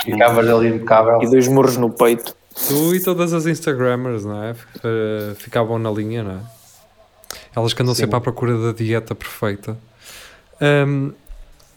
[0.03, 1.19] ficavas ali impecável.
[1.21, 2.35] E dois murros no peito.
[2.67, 4.55] Tu e todas as Instagrammers, não é?
[4.83, 6.39] Eh, Ficavam na linha, não é?
[7.55, 8.01] Elas que andam Sim.
[8.01, 9.77] sempre à procura da dieta perfeita.
[10.59, 11.11] Ahm,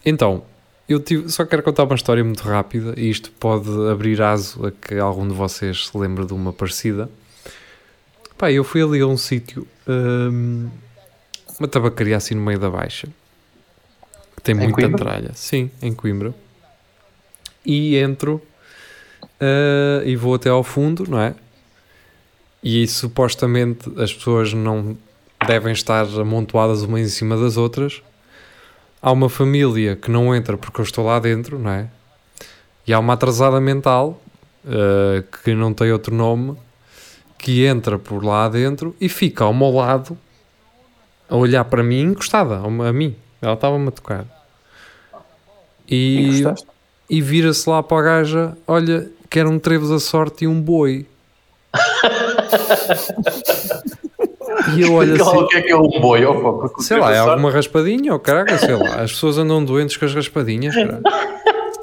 [0.05, 0.43] então,
[0.89, 4.71] eu tive- só quero contar uma história muito rápida e isto pode abrir aso a
[4.71, 7.09] que algum de vocês se lembre de uma parecida.
[8.37, 10.67] Pá, eu fui ali a um sítio, ahm,
[11.59, 13.07] uma tabacaria assim no meio da Baixa,
[14.35, 14.97] que tem Em muita Coimbra?
[14.97, 15.31] tralha.
[15.35, 16.33] Sim, em Coimbra.
[17.65, 18.41] E entro
[19.41, 21.33] Uh, e vou até ao fundo, não é?
[22.63, 24.95] E supostamente as pessoas não
[25.47, 28.03] devem estar amontoadas umas em cima das outras.
[29.01, 31.89] Há uma família que não entra porque eu estou lá dentro, não é?
[32.85, 34.21] E há uma atrasada mental
[34.63, 36.55] uh, que não tem outro nome
[37.39, 40.15] que entra por lá dentro e fica ao meu lado
[41.27, 43.15] a olhar para mim encostada a mim.
[43.41, 44.25] Ela estava-me a tocar.
[45.87, 46.67] E E, gostaste?
[47.11, 51.05] E vira-se lá para a gaja: Olha, quero um trevo da sorte e um boi.
[54.75, 56.21] e eu olho assim: o que é que é um boi?
[56.79, 58.95] Sei lá, é alguma raspadinha ou caraca, sei lá.
[59.01, 60.73] As pessoas andam doentes com as raspadinhas.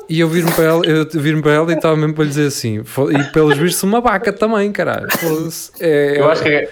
[0.09, 2.47] E eu viro-me para ela, eu viro para ela e estava mesmo para lhe dizer
[2.47, 5.07] assim: "Fo- E pelos vistos, uma vaca também, caralho.
[5.81, 6.69] É, Eu acho que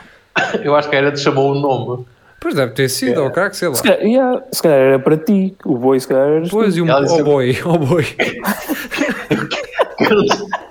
[0.62, 2.06] eu acho que era te chamou o nome.
[2.40, 3.74] Pois deve ter sido, ou caraca, sei lá.
[3.74, 6.82] Se calhar, yeah, se calhar era para ti, o boi se calhar era Pois, e
[6.82, 8.04] um oh boi, oh boi.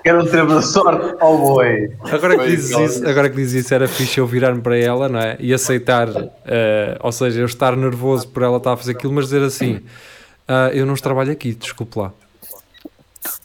[0.02, 1.90] Quero um tempo da sorte ao boi.
[2.10, 2.84] Agora que, dizes igual.
[2.86, 5.36] isso, agora que dizes isso, era fixe eu virar-me para ela, não é?
[5.40, 6.08] E aceitar,
[6.44, 9.80] eh, ou seja, eu estar nervoso por ela estar a fazer aquilo, mas dizer assim:
[10.46, 12.12] "Ah, Eu não trabalho aqui, desculpe lá.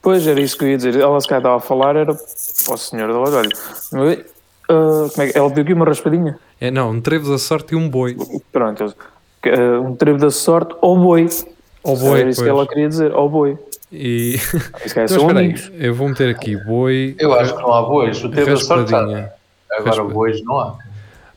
[0.01, 0.95] Pois era isso que eu ia dizer.
[0.99, 4.03] Ela se calhar estava a falar, era para o senhor da loja, olha.
[4.05, 4.25] oi,
[4.69, 6.37] ah, como é que- ela pediu aqui uma raspadinha.
[6.61, 8.15] É, não, um trevo da sorte e um boi.
[8.51, 8.95] Pronto,
[9.45, 11.27] ah, um trevo da sorte ao boi.
[11.81, 13.57] Ou boi, era isso que ela queria dizer, ao boi.
[13.91, 14.35] E.
[14.93, 17.15] Calhar Então, são espera aí, eu vou meter aqui boi.
[17.17, 18.23] Eu acho que não há bois.
[18.23, 19.31] O tempo da sorte raspadinha.
[19.71, 20.77] Agora bois não há.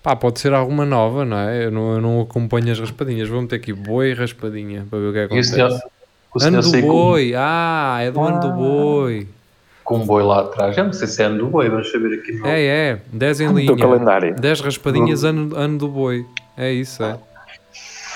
[0.02, 1.64] Pá, pode ser alguma nova, não é?
[1.64, 3.26] Eu não, eu não acompanho as raspadinhas.
[3.26, 5.48] Vou meter aqui boi e raspadinha para ver o que é acontece.
[5.50, 5.80] o senhor
[6.42, 9.26] Ano do boi, ah, é do ano do boi.
[9.84, 10.76] Com um boi lá atrás.
[10.76, 12.46] Eu não sei se é ano do boi, vamos saber aqui no.
[12.46, 13.76] É, é, 10 em linha.
[13.76, 14.34] calendário.
[14.34, 16.26] 10 raspadinhas, ano, ano do boi.
[16.56, 17.18] É isso, é.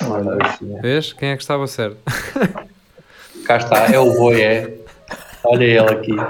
[0.07, 1.13] Olha, assim, Vês?
[1.13, 1.99] Quem é que estava certo?
[3.45, 4.79] Cá está, é o boi, é.
[5.45, 6.17] Olha ele aqui.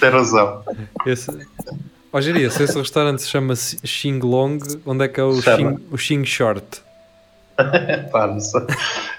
[0.00, 0.62] Tem razão.
[1.06, 1.30] Esse...
[2.12, 5.40] Ó, Geria, se esse restaurante se chama Xing Long, onde é que é o.
[5.40, 6.82] Xing, o Xing Short?
[8.12, 8.60] Pá, não sei.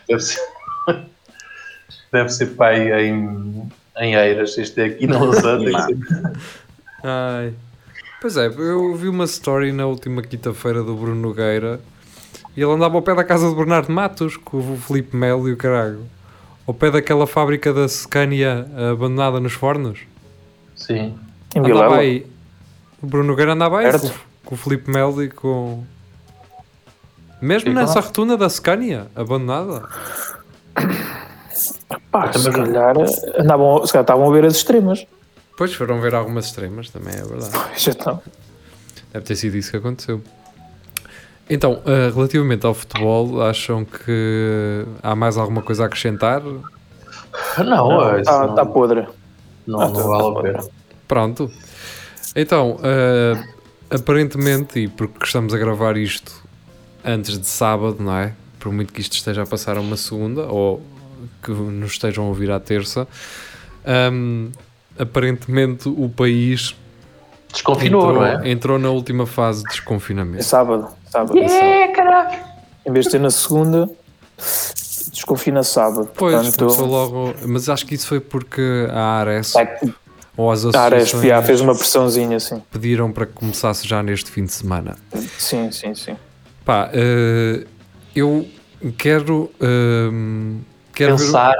[0.07, 0.56] Deve ser.
[2.11, 4.57] Deve ser pai em, em Eiras.
[4.57, 5.97] Este é aqui na ser-
[7.03, 7.53] Ai.
[8.21, 11.79] Pois é, eu vi uma story na última quinta-feira do Bruno Nogueira
[12.55, 15.53] e ele andava ao pé da casa de Bernardo Matos com o Felipe Melo e
[15.53, 16.01] o caralho.
[16.65, 19.99] Ao pé daquela fábrica da Scania abandonada nos fornos.
[20.75, 21.15] Sim.
[21.55, 22.25] Em Andava aí.
[23.01, 24.09] O Bruno Nogueira andava aí com,
[24.45, 25.83] com o Felipe Melo e com.
[27.39, 29.87] Mesmo E nessa a- rotunda da Scania abandonada.
[32.11, 32.95] Pá, se calhar
[33.39, 35.05] andavam, se calhar estavam a ver as extremas.
[35.57, 37.51] Pois foram ver algumas extremas, também é verdade.
[37.77, 38.21] Já estão.
[39.13, 40.21] Deve ter sido isso que aconteceu.
[41.49, 46.41] Então, eh, relativamente ao futebol, acham que há mais alguma coisa a acrescentar?
[47.63, 49.07] Não, é, Está não, tá podre.
[49.65, 50.69] não, Ah, não tá- vale tá a pena.
[51.07, 51.51] Pronto.
[52.35, 53.41] Então, eh,
[53.89, 56.43] aparentemente, e porque estamos a gravar isto
[57.05, 58.33] antes de sábado, não é?
[58.59, 60.81] Por muito que isto esteja a passar a uma segunda, ou
[61.43, 63.07] que nos estejam a ouvir à terça,
[63.85, 64.49] ahm,
[64.97, 66.75] aparentemente o país
[67.51, 68.49] Desconfinou, entrou, não é?
[68.51, 70.43] entrou na última fase de É desconfinamento.
[70.43, 70.87] sábado.
[71.09, 71.37] sábado.
[71.37, 72.39] É, caralho.
[72.85, 73.89] Em vez de ser na segunda,
[75.11, 76.09] desconfina sábado.
[76.15, 77.33] Pois, Portanto, começou logo.
[77.47, 79.77] Mas acho que isso foi porque a Ares vai-
[80.35, 82.61] ou as a Ares associações já fez uma pressãozinha assim.
[82.71, 84.95] pediram para que começasse já neste fim de semana.
[85.37, 86.15] Sim, sim, sim.
[86.63, 87.65] Pá, eh,
[88.15, 88.47] eu
[88.97, 89.49] quero.
[89.61, 90.59] ehm,
[90.97, 91.55] quero ver- Pensar.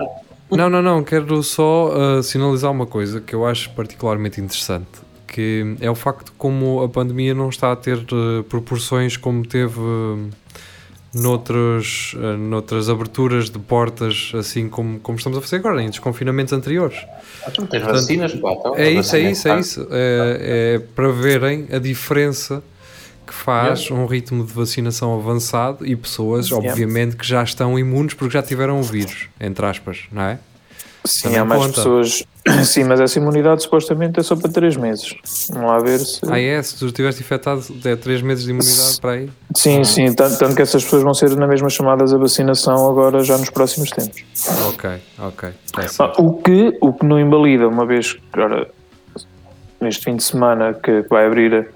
[0.49, 1.03] Não, não, não.
[1.03, 4.87] Quero só eh, sinalizar uma coisa que eu acho particularmente interessante.
[5.27, 9.45] Que é o facto de como a pandemia não está a ter eh, proporções como
[9.45, 10.33] teve eh,
[11.13, 16.53] noutros, eh, noutras aberturas de portas, assim como, como estamos a fazer agora, em desconfinamentos
[16.53, 16.97] anteriores.
[17.53, 18.53] Tu não tens vacinas, pá.
[18.53, 19.87] então, É isso, é isso, é isso.
[19.91, 22.63] É, é para verem a diferença
[23.27, 26.69] que faz um ritmo de vacinação avançado e pessoas, Yeah.
[26.69, 30.39] obviamente, que já estão imunes porque já tiveram o vírus, entre aspas, não é?
[31.05, 31.73] Sim, Também há mais conta.
[31.75, 32.23] pessoas.
[32.65, 35.15] Sim, mas essa imunidade supostamente é só para 3 meses.
[35.51, 36.19] Vamos lá ver se.
[36.29, 36.61] Ah, é?
[36.61, 39.29] Se tu estiveste infectado, é 3 meses de imunidade para aí?
[39.55, 43.23] Sim, sim, tanto, tanto que essas pessoas vão ser na mesma chamadas a vacinação agora
[43.23, 44.21] já nos próximos tempos.
[44.67, 45.49] Ok, ok.
[45.71, 46.13] Tá Ah.
[46.21, 48.67] O que, o que não invalida, uma vez que agora,
[49.79, 51.69] neste fim de semana que vai abrir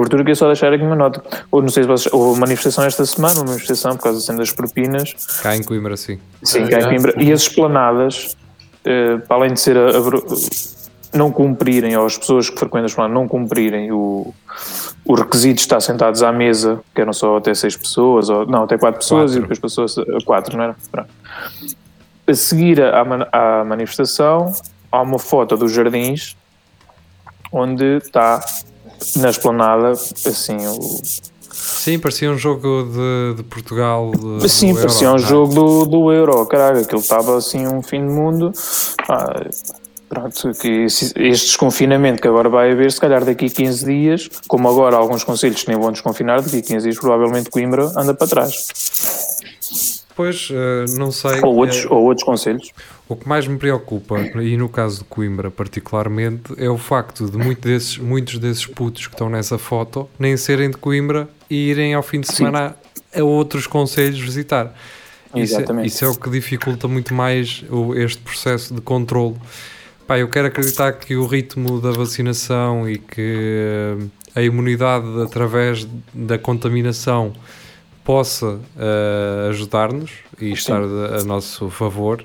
[0.00, 1.22] abertura, queria só deixar aqui uma nota.
[1.50, 4.52] Ou não sei se vocês, houve manifestação esta semana, uma manifestação por causa assim, das
[4.52, 6.18] propinas, Cá em Coimbra, sim.
[6.42, 8.36] sim, cá em Coimbra, e as esplanadas,
[8.84, 12.86] eh, para além de ser a- a- não cumprirem, ou as pessoas que frequentam a
[12.86, 14.34] esplanada não cumprirem o,
[15.04, 18.64] o requisito de estar sentados à mesa, que eram só até seis pessoas, ou não,
[18.64, 19.38] até quatro pessoas, Quatro.
[19.38, 20.76] e depois passou a quatro, não era?
[20.90, 21.08] Pronto.
[22.26, 23.02] A seguir à,
[23.60, 24.52] à manifestação,
[24.92, 26.36] há uma foto dos jardins,
[27.52, 28.44] onde está
[29.16, 31.00] na esplanada, assim, o,
[31.52, 34.10] Sim, parecia um jogo de, de Portugal.
[34.12, 35.28] de- Sim, parecia Euro, um é?
[35.28, 38.52] jogo do, do Euro, caralho, aquilo estava assim um fim de mundo.
[39.08, 39.40] Ah,
[40.08, 44.68] pronto, que este desconfinamento que agora vai haver, se calhar daqui a 15 dias, como
[44.68, 48.26] agora alguns conselhos que nem vão desconfinar, daqui a 15 dias provavelmente Coimbra anda para
[48.26, 48.66] trás.
[50.14, 51.40] Pois, eh, não sei.
[51.42, 52.70] Ou outros, eh, ou outros conselhos.
[53.08, 57.38] O que mais me preocupa, e no caso de Coimbra particularmente, é o facto de
[57.38, 61.94] muito desses, muitos desses putos que estão nessa foto nem serem de Coimbra e irem
[61.94, 62.74] ao fim de semana
[63.14, 64.74] a, a outros conselhos visitar.
[65.34, 69.36] Isso é, isso é o que dificulta muito mais o- este processo de controle.
[70.06, 73.96] Pá, eu quero acreditar que o ritmo da vacinação e que eh,
[74.34, 77.32] a imunidade através da contaminação
[78.06, 82.24] possa eh, ajudar-nos e estar a, a nosso favor.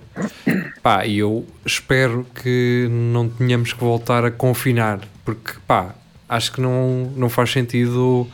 [0.84, 5.96] Pá, e eu espero que não tenhamos que voltar a confinar, porque pá,
[6.30, 8.28] acho que não, não faz sentido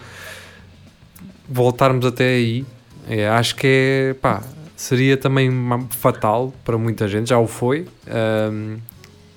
[1.47, 2.65] voltarmos até aí.
[3.09, 4.43] É, acho que é, pá,
[4.75, 5.49] seria também
[5.91, 8.77] fatal para muita gente, já o foi, ahm,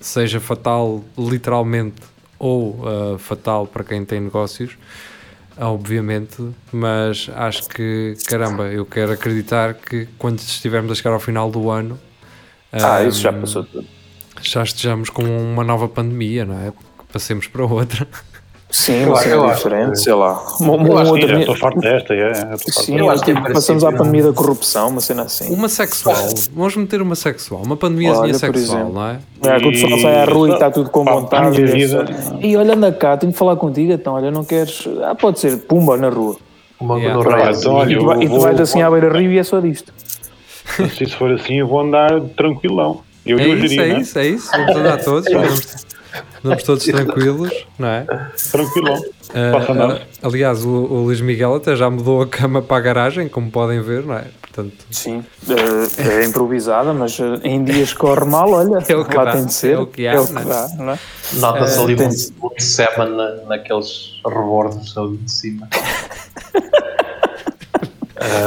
[0.01, 2.01] seja fatal literalmente
[2.37, 4.77] ou ah, fatal para quem tem negócios,
[5.61, 6.35] obviamente,
[6.71, 11.69] mas acho que, caramba, eu quero acreditar que quando estivermos a chegar ao final do
[11.69, 11.99] ano,
[12.71, 13.87] Ah, isso já ahm, passou tudo.
[14.41, 16.73] já estejamos com uma nova pandemia, não é?
[17.11, 18.07] Passemos para outra.
[18.71, 20.41] Sim, Eu uma acho- cena eu acho diferente, sei lá.
[20.61, 22.31] Uma, uma eu acho outra- estou farto desta, é.
[22.31, 25.23] estou farto Sim, Eu acho que tipo, em passamos à pandemia da corrupção, uma cena
[25.23, 25.53] assim.
[25.53, 26.15] Uma sexual,
[26.53, 28.93] vamos meter uma sexual, uma pandemiazinha sexual, exemplo.
[28.93, 29.19] não é?
[29.43, 31.59] É, que o pessoal sai à rua e está tudo com vontade.
[31.59, 34.45] e é vida- só- E olha, anda cá, tenho que falar contigo, então, olha, não
[34.45, 34.87] queres.
[35.03, 36.37] Ah, pode ser, pumba na rua.
[36.79, 37.21] Uma Yeah.
[37.23, 37.51] gonorreia.
[37.51, 39.93] Então, olha, E tu, vais assim à beira-rio e é só disto.
[40.95, 43.01] Se isso for assim, eu vou andar tranquilão.
[43.25, 43.99] Eu É eu isso, diria, é né?
[43.99, 44.49] isso, é isso.
[44.49, 45.27] Vamos andar todos,
[46.43, 48.05] vamos todos tranquilos, não é?
[48.51, 49.01] Tranquilão.
[49.33, 53.49] Ah, aliás, o, o Luís Miguel até já mudou a cama para a garagem, como
[53.49, 54.25] podem ver, não é?
[54.41, 59.15] Portanto, Sim, eh, é improvisada, mas eh, em dias corre mal, olha, É o que
[59.15, 59.75] lá dá, tem de ser.
[59.75, 60.43] é o que há, é o que né?
[60.43, 60.99] dá, não é?
[61.35, 62.33] Nota-se Eh, ali tem- muito,
[63.15, 65.69] na, naqueles rebordos ali de cima.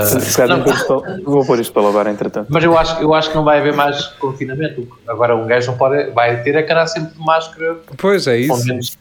[0.07, 2.47] Se calhar para- Vou pôr isto para lavar, entretanto.
[2.51, 4.87] Mas eu acho, eu acho que não vai haver mais confinamento.
[5.07, 8.55] Agora um gajo não pode, vai ter a cara sempre de máscara, pois é pelo
[8.59, 8.67] isso.
[8.69, 8.99] menos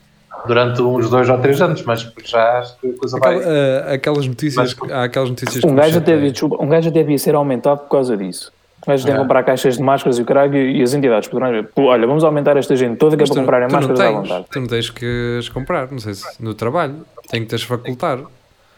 [0.47, 3.43] durante uns dois ou três anos, mas já acho que a coisa Aquela- vai.
[3.45, 6.99] eh, aquelas notícias, Mas- há aquelas notícias que Um gajo, até, desculpa, um gajo até
[6.99, 8.51] devia ser aumentado por causa disso.
[8.85, 11.69] Gajo tem que comprar caixas de máscaras e o caralho e as entidades poderão dizer,
[11.73, 14.13] "Pô, olha, vamos aumentar esta gente toda que é Mas para comprarem máscaras à tens,
[14.15, 14.45] vontade.
[14.51, 16.95] tu não tens que as comprar, não sei se no trabalho,
[17.29, 18.19] tem que teres facultar.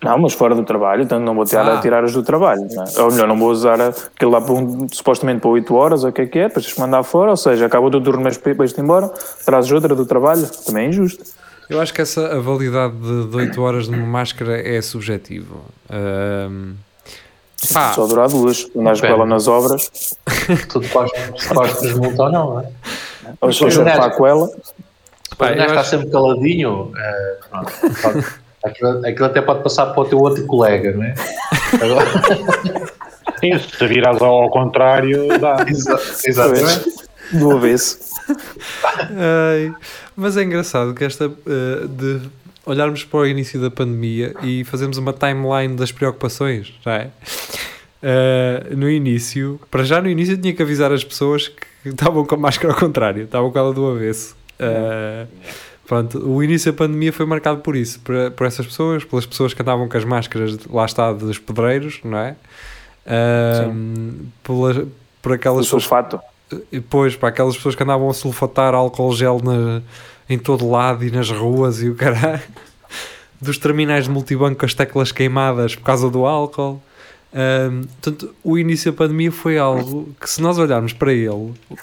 [0.03, 1.79] Não, mas fora do trabalho, então não vou tirar, Ah.
[1.81, 2.62] tirar as do trabalho.
[2.95, 3.01] É?
[3.01, 6.21] Ou melhor, não vou usar aquilo lá um, supostamente para 8 horas, ou o que
[6.21, 9.12] é que é, depois mandar fora, ou seja, acaba o teu turno, mas vais-te embora,
[9.45, 11.23] trazes outra do trabalho, também é injusto.
[11.69, 15.62] Eu acho que essa a validade de, de 8 horas de uma máscara é subjetivo.
[15.89, 16.73] Ahm,
[17.73, 19.89] pá, Só durar duas, andas com ela nas obras,
[20.69, 20.81] Tu
[21.53, 22.67] gostas muito ou não, não é?
[23.41, 24.47] ou chapar aliás, com ela.
[25.38, 26.91] Pá, o eu está acho- sempre caladinho.
[26.95, 27.71] eh, pronto,
[28.03, 28.25] pode-
[28.65, 31.13] aquilo, aquilo até pode passar para o teu outro colega, não é?
[31.82, 32.06] Agora,
[33.39, 35.58] Sim, se virares ao, ao contrário, dá.
[35.67, 36.95] exa- exatamente.
[37.34, 37.97] Do avesso.
[39.12, 39.73] Ai,
[40.15, 42.21] mas é engraçado que esta eh, de
[42.65, 47.10] olharmos para o início da pandemia e fazermos uma timeline das preocupações, já é?
[48.01, 52.36] Eh, no início, para já no início tinha que avisar as pessoas que estavam com
[52.36, 54.36] a máscara ao contrário, estavam com ela do avesso.
[54.60, 55.25] Eh,
[55.87, 59.53] pronto, o início da pandemia foi marcado por isso, por, por essas pessoas, pelas pessoas
[59.53, 62.35] que andavam com as máscaras, lá está, dos pedreiros, não é?
[63.05, 63.67] Eh,
[64.43, 64.87] pela-
[65.21, 66.19] por O aquelas pessoas sulfato.
[66.71, 69.81] depois, para aquelas pessoas que andavam a sulfatar álcool gel na,
[70.29, 72.41] em todo lado e nas ruas e o caralho,
[73.41, 76.81] dos terminais de multibanco com as teclas queimadas por causa do álcool.
[78.01, 81.27] Portanto, o início da pandemia foi algo que, se nós olharmos para ele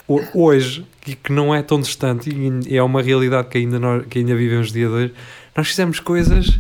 [0.09, 0.87] ho- hoje,
[1.23, 2.31] que não é tão distante
[2.67, 5.15] e é uma realidade que ainda, nós, que ainda vivemos dia de hoje,
[5.55, 6.59] nós fizemos coisas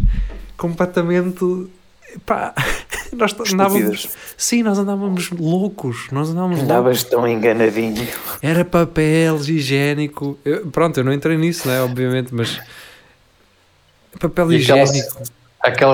[0.58, 1.40] completamente.
[2.26, 2.54] Pá,
[3.16, 4.08] nós andávamos.
[4.36, 6.08] Sim, nós andávamos loucos.
[6.12, 6.70] Nós andávamos loucos.
[6.76, 8.06] Andavas tão enganadinho.
[8.42, 10.38] Era papel higiênico.
[10.44, 11.80] Eu- pronto, eu não entrei nisso, né?
[11.80, 12.60] Obviamente, mas.
[14.20, 15.41] Papel E higiênico, Aquela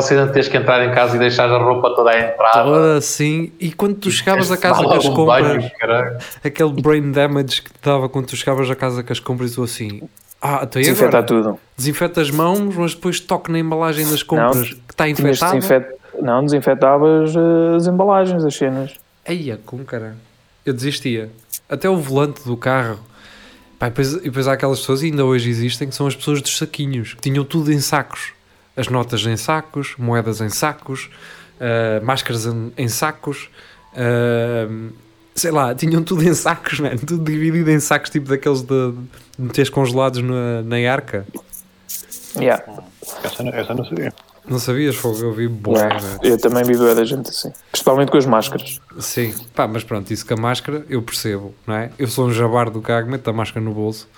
[0.03, 2.65] cena de teres que entrar em casa e deixar a roupa toda à entrada.
[2.65, 3.53] toda assim.
[3.61, 7.71] E quando tu chegavas a casa com Fala as compras, banho, aquele brain damage que
[7.71, 10.03] te dava quando tu chegavas a casa com as compras, e tu assim.
[10.41, 11.23] Ah, então e Desinfeta agora?
[11.25, 11.61] tudo.
[11.77, 15.57] Desinfeta as mãos, mas depois toque na embalagem das compras que está infectada.
[15.57, 15.99] desinfet...
[16.21, 18.95] Não, desinfetavas eh, as embalagens, as cenas.
[19.27, 20.17] Eia, com cara.
[20.65, 21.31] Eu desistia.
[21.69, 22.99] Até o volante do carro.
[23.79, 26.17] Pá, e, depois, e depois há aquelas pessoas, e ainda hoje existem, que são as
[26.17, 28.33] pessoas dos saquinhos, que tinham tudo em sacos.
[28.79, 31.11] As notas em sacos, moedas em sacos,
[31.61, 33.51] ah, máscaras em, em sacos,
[33.95, 34.69] ah,
[35.35, 38.99] sei lá, tinham tudo em sacos, man, tudo dividido em sacos, tipo daqueles de, de
[39.39, 41.27] meteres congelados na, na arca.
[42.37, 42.63] Yeah.
[43.25, 44.13] Essa, não- essa não sabia.
[44.47, 45.19] Não sabias, fogo?
[45.19, 45.79] Eu vi boa.
[45.79, 46.01] Yeah.
[46.23, 47.53] Eu também vi bué da gente assim.
[47.71, 48.81] Principalmente com as máscaras.
[48.99, 51.91] Sim, pá, mas pronto, isso com a máscara eu percebo, não é?
[51.99, 54.09] Eu sou um jabar do cago, meto a máscara no bolso,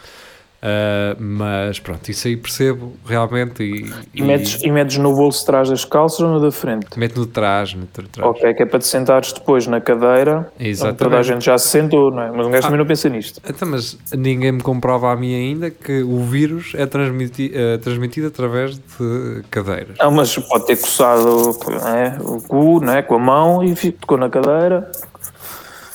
[0.62, 5.46] ah, mas pronto, isso aí percebo realmente e, E, metes, e metes no bolso de
[5.46, 6.86] trás das calças ou no da frente?
[6.98, 8.08] meto no trás, no trás.
[8.18, 10.50] Ok, que é para te sentares depois na cadeira.
[10.58, 10.98] Exatamente.
[10.98, 12.30] Toda a gente já se sentou, não é?
[12.30, 13.40] Mas um gajo também não pensa nisto.
[13.48, 18.26] Então, mas ninguém me comprova a mim ainda que o vírus é transmiti é transmitido
[18.26, 19.96] através de cadeiras.
[19.98, 23.02] Ah, mas pode ter coçado é, o cu, não é?
[23.02, 24.90] Com a mão e ficou na cadeira.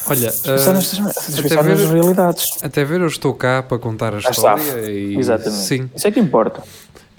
[0.07, 2.49] Olha, ah, nestas, até ver- realidades.
[2.61, 4.91] até ver eu estou cá para contar a história sabe.
[4.91, 5.61] e Exatamente.
[5.63, 6.63] sim, Isso é que importa.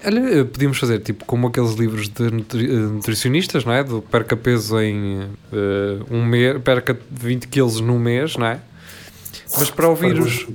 [0.05, 3.83] Olha, eh, podíamos fazer tipo como aqueles livros de eh, nutricionistas, não é?
[3.83, 8.59] Do perca peso em eh, um mês, perca 20 quilos num mês, não é?
[9.57, 10.45] Mas para o vírus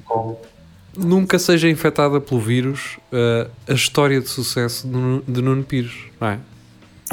[0.96, 5.92] nunca seja infectada pelo vírus eh, a história de sucesso de Nu- de Nuno Pires,
[6.20, 6.38] não é?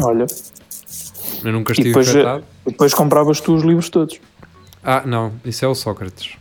[0.02, 0.28] Olha,
[1.44, 2.44] Eu nunca e estive depois, infectado.
[2.68, 4.20] e depois compravas tu os livros todos.
[4.84, 6.38] Ah, não, isso é o Sócrates.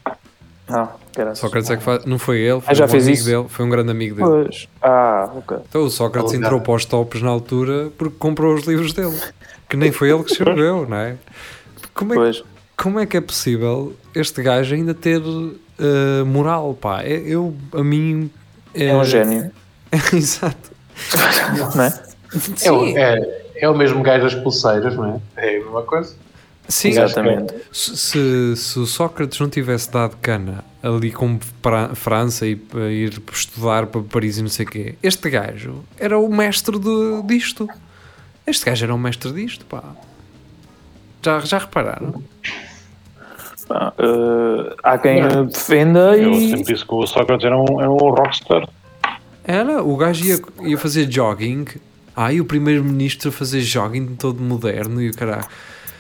[0.69, 1.35] Ah, caralho.
[1.37, 3.27] Sócrates é que faz, não foi ele, foi já um fez amigo isso?
[3.29, 4.45] dele, foi um grande amigo dele.
[4.45, 4.69] Pois.
[4.83, 5.57] Ah, ok.
[5.69, 6.47] Então o Sócrates Obrigado.
[6.53, 9.19] entrou para os tops na altura porque comprou os livros dele,
[9.69, 11.17] que nem foi ele que escreveu, não é?
[11.95, 12.45] Como é, que- Pois.
[12.77, 15.21] como é que é possível este gajo ainda ter
[15.81, 17.03] eh, moral, pá?
[17.03, 18.31] É- Eu, a mim...
[18.75, 19.51] É um gênio.
[20.13, 20.71] Exato.
[21.75, 21.89] Não é?
[22.63, 25.45] É, o- Sim, é, é o mesmo gajo das pulseiras, não é?
[25.49, 26.15] É a mesma coisa.
[26.69, 26.91] Sim.
[26.91, 27.55] Exatamente.
[27.73, 32.55] Se, se- se o Sócrates não tivesse dado cana ali como para a França e
[32.55, 36.79] para ir estudar para Paris e não sei o quê, este gajo era o mestre
[36.79, 37.69] de, disto.
[38.47, 39.83] Este gajo era o mestre disto, pá.
[41.25, 42.23] Já, já repararam?
[43.71, 45.47] Eh, há quem Não.
[45.47, 46.51] defenda Eu e.
[46.51, 48.67] sempre disse que o Sócrates era um, era um rockstar.
[49.45, 51.67] Era, o gajo ia, ia fazer jogging.
[52.17, 55.47] Ai, o primeiro-ministro a fazer jogging todo moderno e o caralho.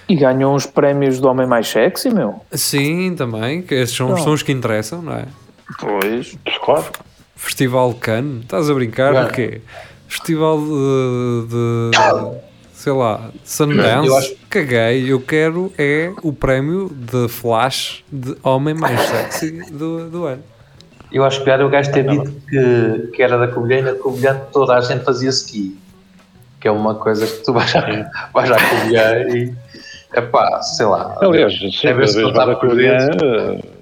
[0.08, 2.40] E ganhou uns prémios do homem mais sexy, meu.
[2.52, 5.24] Sim, também, que esses são, são os que interessam, não é?
[5.78, 6.36] Pois.
[6.64, 6.86] Claro.
[7.36, 9.12] Festival de Cannes, estás a brincar?
[9.12, 9.26] Não.
[9.26, 9.60] O quê?
[10.08, 12.38] Festival de, de-
[12.72, 18.98] sei lá, Sundance, acho- caguei, eu quero é o prémio de Flash de homem mais
[19.00, 20.42] sexy do, do ano.
[21.12, 24.40] Eu acho pior o gajo ter dito que, que era da Covilhã e na Covilhã
[24.52, 25.78] toda a gente fazia ski.
[26.60, 27.80] Que é uma coisa que tu vais, a,
[28.32, 29.54] vais à Covilhã e.
[30.14, 31.16] Epá, sei lá.
[31.20, 31.52] Aliás,
[31.84, 33.78] É ver se não Covilhã, dentro.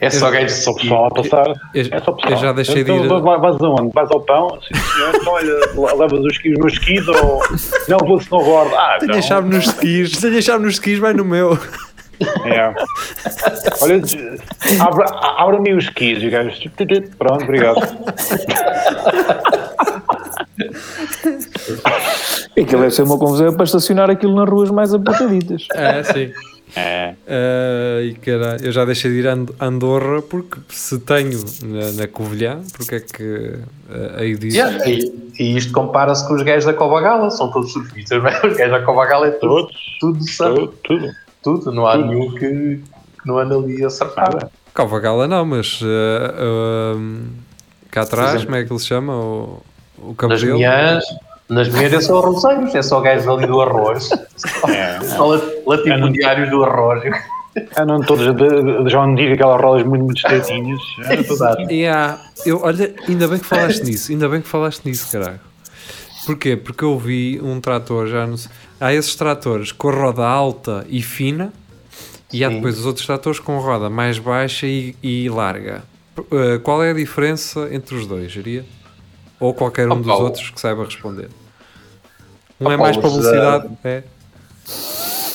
[0.00, 1.48] É só gajo de só pessoal a passar.
[1.74, 2.32] Eu, É só pessoal.
[2.32, 3.22] eu já deixei de então, ir.
[3.22, 3.92] vai- Vais aonde?
[3.92, 4.58] Vais ao pão?
[4.62, 5.12] Sim, senhor.
[5.16, 7.42] Então, olha, levas os skis nos skis ou.
[7.88, 8.72] Não, vou snowboard.
[8.74, 9.18] Ah, Tenho não.
[9.18, 11.58] a chave nos skis, tenho a chave nos skis, vai no meu.
[12.44, 12.72] É.
[13.82, 14.00] Olha,
[14.80, 15.04] abre-
[15.38, 16.52] abre-me os skis, o gajo.
[17.18, 17.80] Pronto, obrigado.
[22.58, 25.66] Aquilo deve ser uma confusão para estacionar aquilo nas ruas mais apertaditas.
[25.74, 26.32] É, sim.
[26.76, 27.14] É.
[28.02, 32.08] e caralho, eu já deixei de ir a And- Andorra porque se tenho na, na
[32.08, 34.54] Covilhã, porque é que uh, aí diz.
[34.54, 38.28] Yeah, e, e isto compara-se com os gajos da Cova Gala, são todos surfistas, não
[38.28, 38.38] é?
[38.44, 39.68] Os gajos da Cova Gala é tudo,
[40.00, 40.36] Todos.
[40.36, 40.74] tudo Tudo.
[40.82, 41.12] tudo.
[41.44, 42.06] tudo, não há Tudo.
[42.08, 42.40] nenhum que,
[43.20, 44.50] que não anda ali a surfar.
[44.74, 47.20] Cova Gala não, mas uh,
[47.88, 49.14] cá atrás, como é que ele se chama?
[49.16, 49.62] O,
[50.04, 50.56] o Nas Cabedelo.
[50.58, 51.04] minhas,
[51.48, 54.08] nas minhas é só roseiros, é só gajos ali do arroz,
[54.68, 55.00] É.
[55.00, 57.02] só lat- latifundiários do arroz.
[57.78, 60.80] Andam todos de, de João aquelas rodas muito, muito estreitinhas.
[61.68, 61.72] É.
[61.72, 65.40] Yeah, eu, olha, ainda bem que falaste nisso, ainda bem que falaste nisso, caralho.
[66.26, 66.56] Porquê?
[66.56, 68.50] Porque eu vi um trator, já não sei.
[68.80, 71.52] Há esses tratores com roda alta e fina,
[72.32, 72.56] e há Sim.
[72.56, 75.82] depois os outros tratores com roda mais baixa e, e larga.
[76.18, 78.64] Uh, qual é a diferença entre os dois, diria?
[79.40, 81.28] Ou qualquer um Opa, dos outros que saiba responder?
[82.60, 84.02] Um é Opa, mais para os, velocidade, é.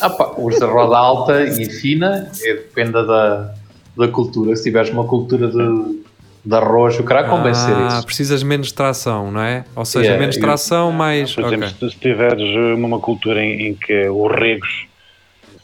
[0.02, 3.54] Ah, pá, os de roda alta e fina, é, depende da,
[3.98, 4.56] da cultura.
[4.56, 6.02] Se tiveres uma cultura de,
[6.46, 8.06] de arroz, o cara convém ser Ah, isso.
[8.06, 9.66] precisas menos de tração, não é?
[9.76, 11.36] Ou seja, Yeah, menos eu- tração, mais.
[11.36, 11.90] Por exemplo, ok.
[11.90, 14.88] se, tiveres uh, uma cultura em, em que os regos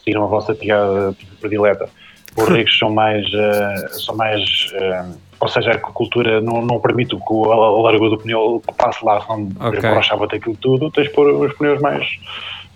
[0.04, 1.88] seguiram a vossa piada predileta,
[2.36, 3.24] os regos são mais.
[3.26, 4.42] uh, são mais
[4.74, 9.04] uh, ou seja, a cultura não, não permite que o- a, largura do pneu passe
[9.04, 9.80] lá, senão Ok.
[9.80, 10.90] brochava-te aquilo tudo.
[10.90, 12.06] Tens de pôr os pneus mais,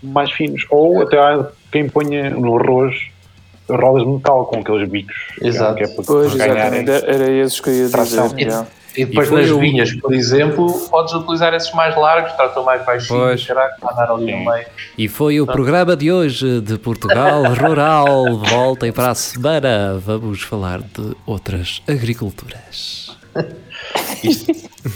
[0.03, 0.67] mais finos.
[0.71, 2.95] Ou até há quem ponha no arroz
[3.69, 5.15] rodas de metal com aqueles bicos.
[5.41, 5.77] Exato.
[5.77, 6.83] Que é para Pois, ganharem.
[6.83, 6.91] exatamente.
[7.11, 8.29] Era esses que eu ia Tração.
[8.29, 8.67] dizer.
[8.97, 13.07] E depois E nas vinhas, por exemplo, podes utilizar esses mais largos, tratam mais Pois.
[13.09, 14.66] baixinhos, caraca, andar ali no meio.
[14.99, 18.36] E foi o programa de hoje de Portugal Rural.
[18.38, 19.99] Voltem para a semana.
[20.05, 23.16] Vamos falar de outras agriculturas.
[24.24, 24.53] Isto,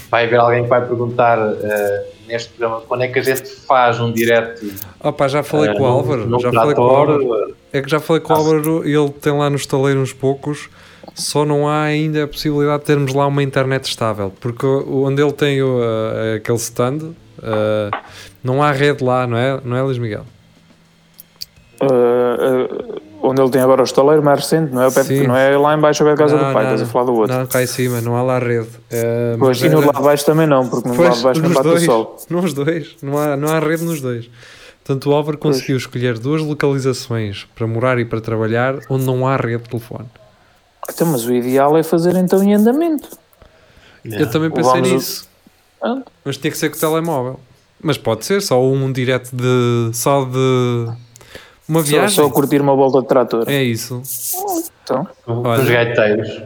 [0.09, 3.99] vai haver alguém que vai perguntar eh, neste programa quando é que a gente faz
[3.99, 4.61] um direto
[5.01, 6.25] Opa, já falei eh, com o Álvaro.
[6.27, 7.55] no já falei com o trator, Álvaro.
[7.71, 10.69] É que já falei com o Álvaro e ele tem lá no estaleiro uns poucos.
[11.13, 14.33] Só não há ainda a possibilidade de termos lá uma internet estável.
[14.39, 17.15] Porque onde ele tem o, uh, aquele stand, uh,
[18.43, 20.25] não há rede lá, não é, não é Luís Miguel?
[21.81, 24.91] Uh, onde ele tem agora o estaleiro mais recente, não é?
[24.91, 26.91] Perto- não é lá embaixo ao pé da casa Não, do pai, não, estás a
[26.91, 27.37] falar do outro.
[27.37, 28.67] Não, cá em cima, não há lá rede.
[28.67, 31.23] Uh, Pois, e no era- lado de baixo também não, porque no Pois, lado de
[31.23, 32.17] baixo não bate dois, o sol.
[32.29, 34.29] Nos dois, não há, não há rede nos dois.
[34.83, 39.35] Portanto, o Álvaro conseguiu escolher duas localizações para morar e para trabalhar onde não há
[39.35, 40.05] rede de telefone.
[40.89, 43.09] Então, mas o ideal é fazer então em andamento.
[44.03, 45.27] Eu também pensei Vamos- nisso.
[45.81, 46.01] Ah.
[46.23, 47.39] Mas tinha que ser com o telemóvel.
[47.81, 49.89] Mas pode ser só um direto de.
[49.93, 50.87] só de.
[51.67, 52.09] uma Só, viagem.
[52.15, 53.43] só curtir uma volta de trator.
[53.49, 54.01] É isso.
[54.83, 55.61] Então, Olha.
[55.61, 56.41] os gaiteiros.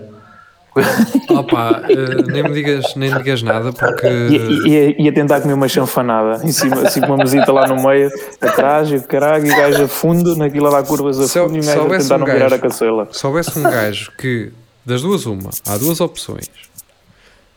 [1.37, 4.07] Opa, eh, nem me digas, nem me digas nada porque.
[4.07, 7.67] e, e, e a tentar comer uma chanfanada em cima, assim com uma mesita lá
[7.67, 8.09] no meio,
[8.41, 11.59] atrás, e o caralho, e o gajo a fundo, naquilo dar curvas a fundo, e
[11.59, 13.07] o gajo a tentar um não virar gajo- a cacela.
[13.11, 14.51] Se houvesse um gajo que,
[14.85, 16.49] das duas, uma, há duas opções.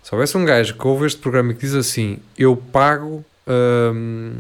[0.03, 4.33] Se houvesse um gajo que ouve este programa e que diz assim: Eu pago hum,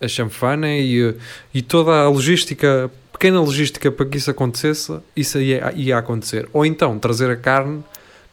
[0.00, 1.14] a chanfana e,
[1.52, 6.46] e toda a logística, pequena logística para que isso acontecesse, isso ia, ia acontecer.
[6.52, 7.82] Ou então trazer a carne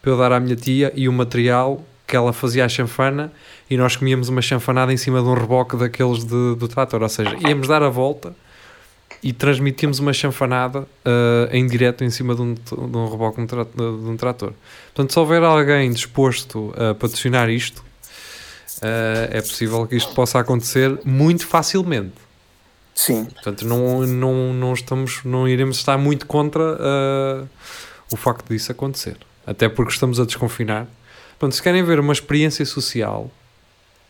[0.02, 3.32] para eu dar à minha tia e o material que ela fazia a chanfana
[3.70, 7.02] e nós comíamos uma chanfanada em cima de um reboque daqueles de- do trator.
[7.02, 8.36] Ou seja, íamos dar a volta
[9.22, 13.54] e transmitimos uma chanfanada ah, em direto em cima de um, de um reboque de
[13.84, 14.52] um, trator.
[14.92, 17.82] Portanto, se houver alguém disposto a patrocinar isto,
[18.82, 22.23] ah, é possível que isto possa acontecer muito facilmente.
[22.94, 23.24] Sim.
[23.24, 27.44] Portanto, não, não, não, estamos, não iremos estar muito contra ah,
[28.12, 29.16] o facto disso acontecer.
[29.46, 30.86] Até porque estamos a desconfinar.
[31.38, 33.30] Portanto, se querem ver uma experiência social,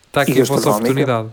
[0.06, 1.28] está aqui a vossa oportunidade.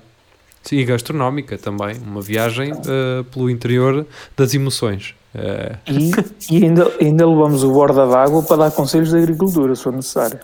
[0.64, 1.98] Sim, e gastronómica também.
[1.98, 4.06] Uma viagem ah, pelo interior
[4.38, 5.14] das emoções.
[5.36, 6.12] Ah, E,
[6.50, 10.40] e ainda, ainda levamos o borda d'água para dar conselhos de agricultura, se for necessário.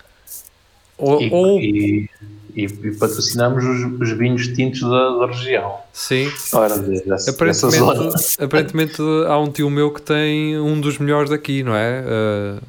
[0.98, 2.10] ou, E, ou- e,
[2.58, 5.76] e- e patrocinamos os, os vinhos tintos da, da região.
[5.94, 7.92] sim, Ora, Dessa, dessa zona.
[7.94, 12.04] aparentemente, aparentemente há um tio meu que tem um dos melhores daqui, não é?
[12.06, 12.60] Ah,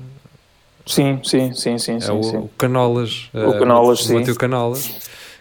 [0.87, 2.13] sim, sim, sim, sim, é sim.
[2.13, 2.37] o, sim.
[2.37, 3.31] o Canolas.
[3.33, 4.15] O ah, Canolas, o sim.
[4.19, 4.87] Mateu Canolas.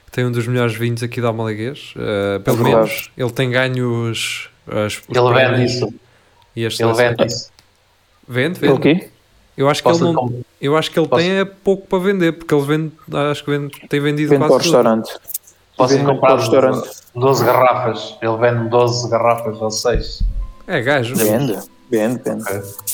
[0.05, 1.93] que Tem um dos melhores vinhos aqui da Almalaguês.
[1.95, 5.93] Uh, pelo É menos ele tem ganho os, os Ele vende isso.
[6.55, 7.51] E as Ele vende isso.
[8.27, 8.79] Vende, O vende.
[8.79, 9.09] quê?
[9.57, 11.87] Eu acho que ele, Posso não, com- eu acho que ele posso- tem é pouco
[11.87, 12.91] para vender, porque ele vende,
[13.31, 14.75] acho que vende, tem vendido Vende para o quase tudo.
[14.75, 15.13] restaurante.
[15.75, 16.89] Posso Vende comprar para o restaurante.
[17.15, 18.15] 12 garrafas.
[18.21, 20.21] Ele vende 12 garrafas ou 6.
[20.67, 21.15] É gajo.
[21.15, 21.57] Vende,
[21.89, 22.43] vende, vende.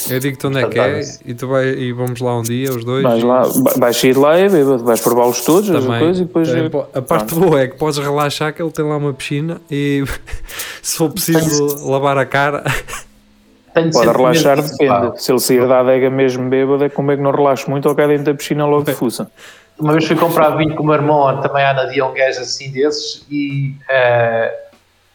[0.09, 2.83] Eu digo-te onde é que é e, tu vai, e vamos lá um dia, os
[2.85, 3.03] dois.
[3.03, 3.43] Vais lá,
[3.77, 6.49] vais sair de lá e bêbado, vais prová-los todos, as Também, coisas e depois.
[6.49, 9.59] eh, po- a parte boa é que podes relaxar que ele tem lá uma piscina
[9.71, 10.03] e
[10.81, 12.63] se for preciso lavar a cara,
[13.73, 14.99] Tenho Pode relaxar, pá.
[14.99, 15.23] depende.
[15.23, 17.95] Se ele sair da adega mesmo bêbado, é como é que não relaxa muito ou
[17.95, 19.29] cai dentro da piscina logo de fuça.
[19.79, 22.39] Uma vez fui comprar vinho com o meu irmão, também há na dia um gajo
[22.41, 24.53] assim desses, e é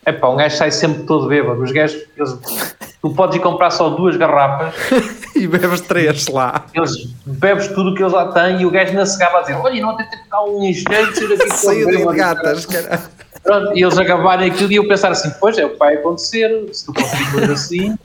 [0.07, 1.63] epá, um gajo sai sempre todo bêbado.
[1.63, 2.37] Os gajos, eles,
[3.01, 4.75] tu podes ir comprar só duas garrafas,
[5.37, 6.65] e bebes três lá.
[6.75, 6.91] eles
[7.25, 9.55] bebes tudo o que eles lá têm e o gajo não se acaba a dizer:
[9.55, 13.03] Olha, não tem que ficar um engenheiro, tira aqui Saída de bêbado." gatas, caralho.
[13.41, 16.69] Pronto, e eles acabarem aquilo e eu pensar assim: Pois é, o que vai acontecer,
[16.73, 17.97] se tu continuas assim.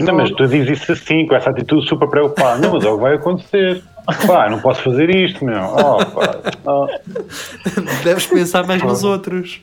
[0.00, 2.58] Não, mas tu dizes isso assim, com essa atitude super preocupada.
[2.58, 3.82] Não, mas é o que vai acontecer.
[4.26, 5.60] Pá, não posso fazer isto, meu.
[5.62, 6.34] Oh, pá.
[6.64, 6.86] Oh.
[8.04, 9.60] Deves pensar mais nos outros.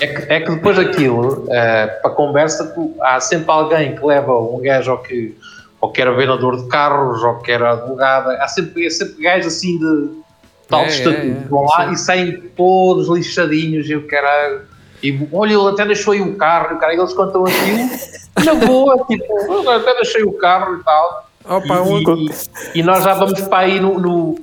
[0.00, 4.04] É que, é que depois daquilo, eh, para a conversa, tu- há sempre alguém que
[4.04, 5.36] leva um gajo ou que,
[5.80, 9.46] ou que era vendedor de carros, ou que era advogada, há sempre, é sempre gajos
[9.46, 10.08] assim de
[10.68, 11.92] tal É, estatuto, é, é, vão lá sim.
[11.92, 14.62] e saem todos lixadinhos e o caralho.
[15.06, 17.90] E olha, ele até deixou aí o carro, e cara, eles contam aquilo,
[18.44, 21.28] na boa, tipo, "Eu até deixei o carro e tal.
[21.46, 22.24] Opa, e,
[22.74, 24.38] e- e nós já vamos para aí no, no-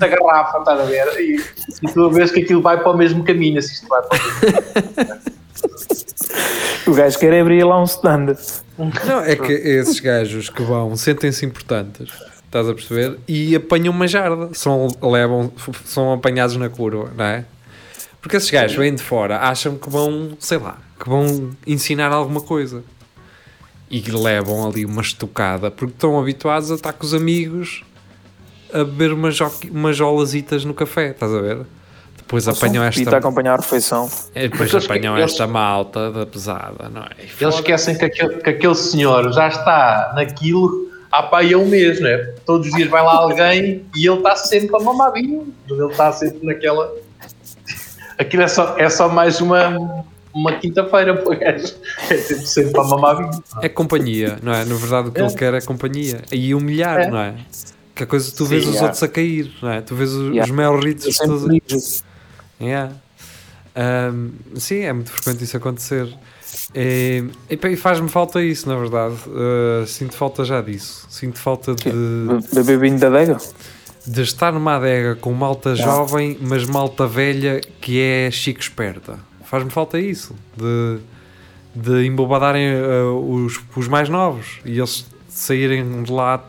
[0.00, 1.06] na garrafa, estás a ver?
[1.20, 1.36] E,
[1.82, 4.20] e tu vês que aquilo vai para o mesmo caminho, assim, isto vai para o
[4.22, 5.20] mesmo
[6.86, 8.36] O gajo quer abrir lá um stand.
[8.78, 12.08] Não, é que esses gajos que vão sentem-se importantes,
[12.44, 13.18] estás a perceber?
[13.26, 15.52] E apanham uma jarda, são, levam,
[15.84, 17.44] são apanhados na curva, não é?
[18.26, 22.40] Porque esses gajos vêm de fora, acham que vão, sei lá, que vão ensinar alguma
[22.40, 22.82] coisa.
[23.88, 27.84] E levam ali uma estocada, porque estão habituados a estar com os amigos
[28.72, 31.58] a beber umas, jo- umas jolasitas no café, estás a ver?
[32.16, 34.10] Depois apanham E esta, está a acompanhar a refeição.
[34.34, 37.10] é, depois Porque apanham eles- esta malta da pesada, não é?
[37.40, 41.66] E Eles esquecem que aquele, que aquele senhor já está naquilo há para aí um
[41.68, 42.34] mês, não é?
[42.44, 45.54] Todos os dias vai lá alguém e ele está sempre a mamar vinho.
[45.70, 46.92] Ele está sempre naquela.
[48.18, 51.32] Aquilo é só, é só mais uma, uma quinta-feira, pô.
[51.34, 53.44] É sempre, sempre a mamar vinho.
[53.62, 54.64] É companhia, não é?
[54.64, 55.24] Na verdade, o que É.
[55.24, 56.22] ele quer é companhia.
[56.32, 57.10] E humilhar, É.
[57.10, 57.34] não é?
[57.94, 58.86] Que a coisa, tu vês Sim, os yeah.
[58.86, 59.80] outros a cair, não é?
[59.80, 60.52] Tu vês os, Yeah.
[60.52, 61.26] os Eu sempre
[61.68, 62.02] todos.
[62.60, 62.92] Yeah.
[63.74, 66.08] Ahm, sim, é muito frequente isso acontecer.
[66.74, 69.14] E, e faz-me falta isso, na verdade.
[69.26, 71.06] Uh, sinto falta já disso.
[71.10, 71.90] Sinto falta de,
[72.54, 73.36] Beber vinho da adega?
[74.06, 79.18] De estar numa adega com malta jovem, mas malta velha que é chico esperta.
[79.44, 80.34] Faz-me falta isso.
[80.56, 80.98] De,
[81.74, 86.42] de embobadarem uh, os, os mais novos e eles saírem de lá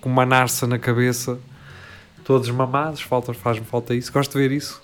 [0.00, 1.38] com uma narça na cabeça,
[2.24, 3.00] todos mamados.
[3.00, 4.12] Falta, faz-me falta isso.
[4.12, 4.80] Gosto de ver isso.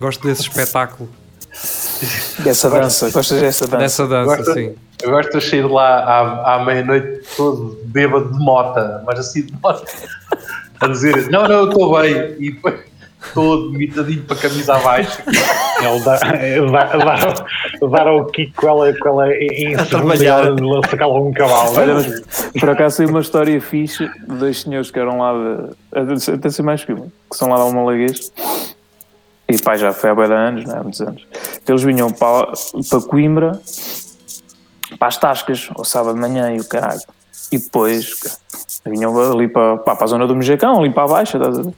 [0.00, 1.08] Gosto desse espetáculo,
[2.44, 3.10] Dessa dança.
[3.10, 3.78] Gostas dessa dança?
[3.78, 4.74] dessa dança, Gosto- sim.
[5.02, 9.42] Eu gosto de sair de lá à, à meia-noite todo bêbado de mota, mas assim
[9.46, 9.84] de mota.
[10.80, 12.36] A dizer, não, não, eu estou bem.
[12.38, 12.88] E depois
[13.34, 15.22] todo mitadinho para a camisa abaixo.
[15.26, 20.46] Ele dá, dá, dá, dar ao Kiko com ela, com ela em trabalhar.
[20.46, 21.76] ela sacá-la um cavalo.
[21.76, 22.22] Olha, mas
[22.60, 25.32] por acaso tem uma história fixe de dois senhores que eram lá
[25.92, 26.32] de.
[26.32, 28.32] Até ser mais que uma, que são lá de Almalaguês.
[29.48, 30.78] E pá, já foi há de anos, não é?
[30.78, 31.26] Há muitos anos.
[31.66, 32.52] Eles vinham para,
[32.90, 33.60] para Coimbra,
[34.98, 37.00] para as Tascas, ao sábado de manhã e o caralho.
[37.50, 38.38] E depois
[38.88, 41.62] vinham ali para, pá, para a zona do Mejacão, ali para a baixa, estás a
[41.62, 41.74] ver?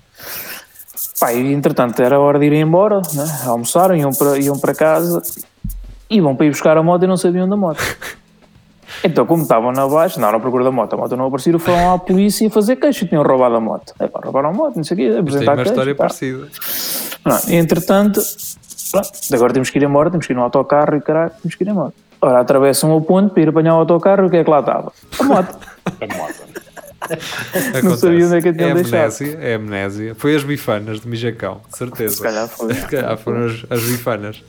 [1.19, 3.25] Pá, e entretanto era hora de irem embora, né?
[3.47, 5.23] almoçaram, iam para, iam para casa,
[6.09, 7.81] iam para ir buscar a moto e não sabiam da moto.
[9.03, 11.95] Então, como estavam na baixa, não, à procura da moto, a moto não apareceu, foram
[11.95, 13.95] à polícia fazer queixa, tinham roubado a moto.
[13.99, 16.49] É pá, roubaram a moto, não sei o quê, Mas tem apresentar uma história parecida.
[17.25, 18.21] Não, entretanto,
[18.91, 21.65] Pronto, agora temos que ir embora, temos que ir no autocarro e caralho, temos que
[21.65, 21.93] ir embora.
[22.21, 24.93] Ora, atravessam o ponto para ir apanhar o autocarro, o que é que lá estava?
[25.19, 25.59] A moto.
[25.87, 26.50] A moto.
[27.83, 28.95] Não sabia onde é que a tinham é deixado.
[28.95, 30.15] amnésia, é amnésia.
[30.15, 32.17] Foi as bifanas de Mijacão, de certeza.
[32.17, 32.75] Se calhar foi.
[32.75, 34.43] Se calhar foram as, as bifanas.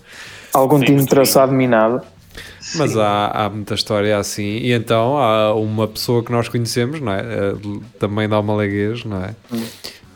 [0.54, 2.02] Algum Sim, time traçado minado.
[2.76, 4.58] Mas há, há muita história assim.
[4.58, 7.20] E então há uma pessoa que nós conhecemos, não é?
[7.20, 7.54] Eh,
[8.00, 9.36] Também dá uma leguez, não é?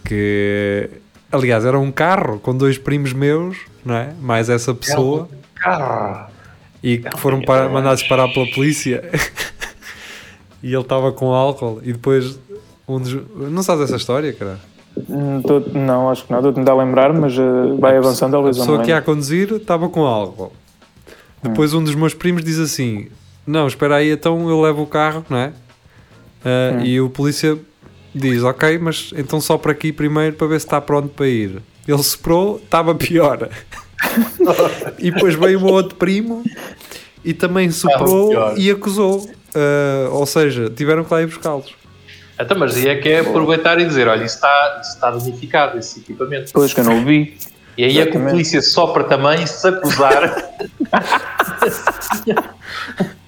[0.03, 0.89] Que,
[1.31, 4.13] aliás, era um carro com dois primos meus, não é?
[4.21, 5.27] Mais essa pessoa.
[5.55, 6.29] Carro.
[6.83, 9.03] E que foram para, mandados parar pela polícia.
[10.65, 11.79] e ele estava com álcool.
[11.83, 12.39] E depois,
[12.87, 13.15] um dos.
[13.35, 14.59] Não sabes essa história, cara?
[15.07, 16.39] Hum, tô- não, acho que não.
[16.39, 19.01] Estou a tentar lembrar, mas uh, vai avançando, A talvez eu pessoa que ia a
[19.01, 20.51] conduzir estava com álcool.
[21.43, 23.09] Depois um dos meus primos diz assim:
[23.45, 25.53] Não, espera aí, então eu levo o carro, não é?
[26.43, 27.59] Ah, E o polícia
[28.15, 31.61] diz: Ok, mas então só para aqui primeiro para ver se está pronto para ir.
[31.87, 33.49] Ele soprou, estava pior.
[34.97, 36.43] e depois veio um outro primo
[37.23, 39.29] e também soprou e acusou.
[39.55, 41.73] Ah, ou seja, tiveram que lá ir buscá-los.
[42.39, 45.77] Então, mas aí é que é aproveitar e dizer: olha, isso está, isso está danificado,
[45.79, 46.51] esse equipamento.
[46.53, 47.37] Pois que eu não o vi.
[47.77, 48.31] E aí é que a Exatamente.
[48.31, 50.33] polícia sopra também se acusar.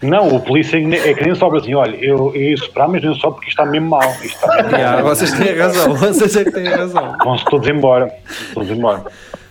[0.01, 3.15] Não, o polícia é que nem sobra assim, olha, eu, eu ia soprar, mas não
[3.15, 4.09] só porque isto está mesmo mal.
[4.21, 4.79] Isto está mesmo mal.
[4.79, 7.17] Yeah, vocês têm razão, vocês é que têm razão.
[7.23, 8.13] Vão-se todos embora.
[8.53, 9.05] Todos embora.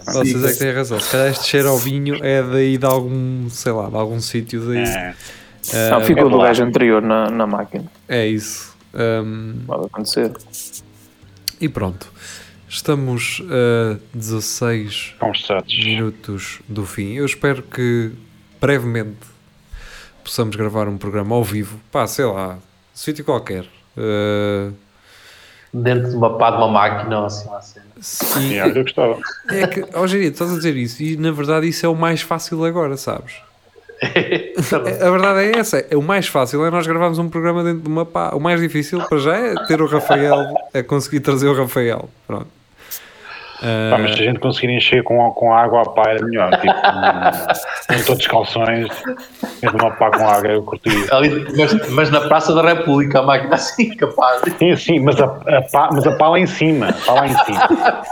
[0.07, 1.01] Vocês é que têm razão.
[1.01, 4.61] Se calhar este cheiro ao vinho é daí de algum, sei lá, de algum sítio
[4.61, 4.85] daí.
[4.85, 5.15] É.
[5.75, 7.85] Ah, Não, ficou é do gajo anterior na, na máquina.
[8.09, 8.75] é isso.
[8.95, 10.33] Ahm, Pode acontecer.
[11.61, 12.11] e pronto.
[12.69, 15.79] Estamos a 16 Conversados.
[15.85, 17.13] minutos do fim.
[17.15, 18.11] Eu espero que
[18.61, 19.17] brevemente
[20.25, 21.79] possamos gravar um programa ao vivo.
[21.93, 22.59] Pá, sei lá,
[22.93, 23.65] sítio qualquer.
[23.97, 24.71] Ah,
[25.73, 27.87] dentro de uma pá de uma máquina ou assim, uma cena.
[28.01, 29.19] sim, Yeah, eu gostava.
[29.49, 32.21] é que, Jeria, tu estás a dizer isso e na verdade isso é o mais
[32.23, 33.35] fácil agora, sabes?
[35.01, 37.89] A verdade é essa, é, o mais fácil é nós gravarmos um programa dentro de
[37.89, 38.31] uma pá.
[38.35, 42.09] O mais difícil para já é ter o Rafael, é conseguir trazer o Rafael.
[42.27, 42.49] Pronto.
[43.91, 46.51] Pá, mas se a gente conseguir encher com, com água a pá era melhor.
[46.61, 46.75] Tipo,
[47.89, 48.89] com todos os calções,
[49.63, 50.91] dentro de uma pá com água, eu curti.
[51.11, 54.43] Ali, mas, mas na Praça da República, a máquina assim, capaz.
[54.59, 56.93] Sim, sim, mas a, a pá, mas a pá lá em cima.
[57.07, 58.03] Pá lá em cima.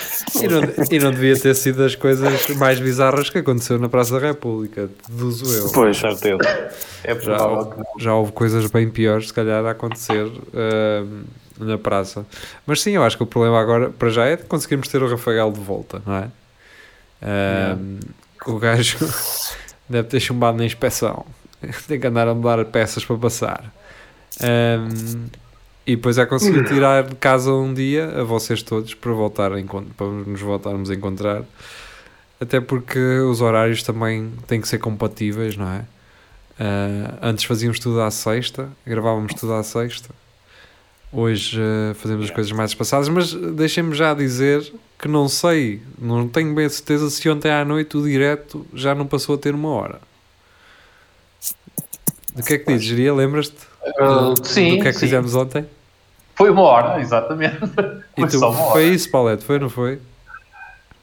[0.34, 0.60] e, não,
[0.90, 4.88] e não devia ter sido as coisas mais bizarras que aconteceu na Praça da República,
[5.08, 5.72] deduzo eu.
[5.72, 6.38] Pois, certeza.
[7.02, 7.74] É Já, não.
[7.98, 11.04] já houve coisas bem piores, se calhar, a acontecer ah,
[11.58, 12.26] na praça.
[12.66, 15.08] Mas sim, eu acho que o problema agora, para já, é de conseguirmos ter o
[15.08, 16.28] Rafael de volta, não é?
[17.22, 17.76] Ah,
[18.46, 18.98] O gajo
[19.88, 21.24] deve ter chumbado na inspeção.
[21.88, 23.64] Tem que andar a mudar peças para passar.
[24.42, 24.88] Ah,
[25.86, 29.56] e depois é conseguir tirar de casa um dia a vocês todos para, voltar a
[29.96, 31.44] para nos voltarmos a encontrar.
[32.40, 35.84] Até porque os horários também têm que ser compatíveis, não é?
[36.58, 40.10] Ah, antes fazíamos tudo à sexta, gravávamos tudo à sexta.
[41.12, 46.28] Hoje ah, fazemos as coisas mais espaçadas, mas deixem-me já dizer que não sei, não
[46.28, 49.54] tenho bem a certeza se ontem à noite o direto já não passou a ter
[49.54, 50.00] uma hora.
[52.34, 53.12] Do que é que dizes, Geria?
[53.12, 53.69] Lembras-te?
[53.98, 55.06] Ah, do, sim, do que é que sim.
[55.06, 55.66] fizemos ontem?
[56.34, 57.58] Foi uma hora, exatamente.
[58.16, 59.98] E Foi tu, foi isso, Paulette, foi, não foi?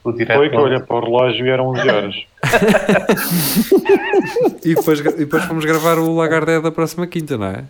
[0.04, 2.16] Foi que olhei para o relógio e eram 11 horas.
[4.64, 7.64] E depois, e depois fomos gravar o Lagardère da próxima quinta, não é?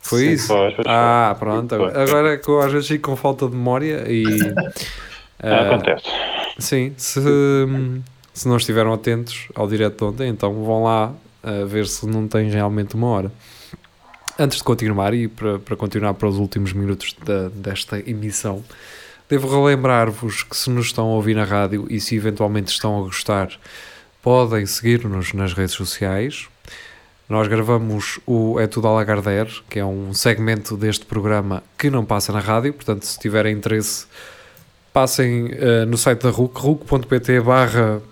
[0.00, 0.46] Foi Sim, isso?
[0.46, 0.84] foi, foi.
[0.86, 1.76] ah, pronto.
[1.76, 2.02] Foi.
[2.02, 4.24] Agora que eu às vezes fico com falta de memória e.
[5.42, 6.04] Ah, ah, Acontece.
[6.58, 7.20] Sim, se,
[8.32, 11.12] se não estiveram atentos ao direto de ontem, então vão lá
[11.42, 13.32] a ver se não tem realmente uma hora.
[14.38, 18.64] Antes de continuar e para, para continuar para os últimos minutos da- desta emissão,
[19.28, 23.02] devo relembrar-vos que se nos estão a ouvir na rádio e se eventualmente estão a
[23.02, 23.48] gostar,
[24.20, 26.48] podem seguir-nos nas redes sociais.
[27.28, 32.04] Nós gravamos o É Tudo a Lagardère, que é um segmento deste programa que não
[32.04, 34.06] passa na rádio, portanto, se tiverem interesse,
[34.92, 38.02] passem eh, no site da RUC, ruc.pt barra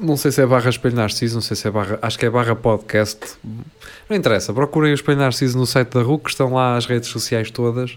[0.00, 2.30] não sei se é barra Espelho Narciso, não sei se é barra, acho que é
[2.30, 3.18] barra podcast.
[4.08, 7.50] Não interessa, procurem o Espelho Narciso no site da RUC, estão lá as redes sociais
[7.50, 7.92] todas.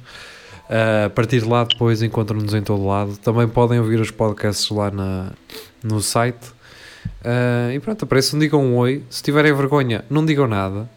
[0.69, 3.17] Uh, a partir de lá depois encontram-nos em todo lado.
[3.17, 5.31] Também podem ouvir os podcasts lá na,
[5.81, 6.47] no site.
[7.21, 9.03] Uh, e pronto, apareçam, digam um oi.
[9.09, 10.89] Se tiverem vergonha, não digam nada.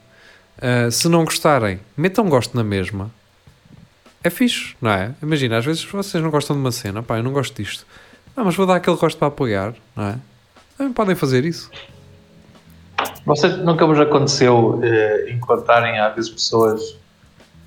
[0.59, 3.11] Uh, se não gostarem, metam gosto na mesma.
[4.25, 5.15] É fixe, não é?
[5.23, 7.87] Imagina, às vezes vocês não gostam de uma cena, pá, eu não gosto disto.
[8.37, 10.19] Ah, mas vou dar aquele gosto para apoiar, não é?
[10.77, 11.71] Também podem fazer isso.
[13.25, 16.97] Vocês nunca vos aconteceu eh, encontrarem às vezes pessoas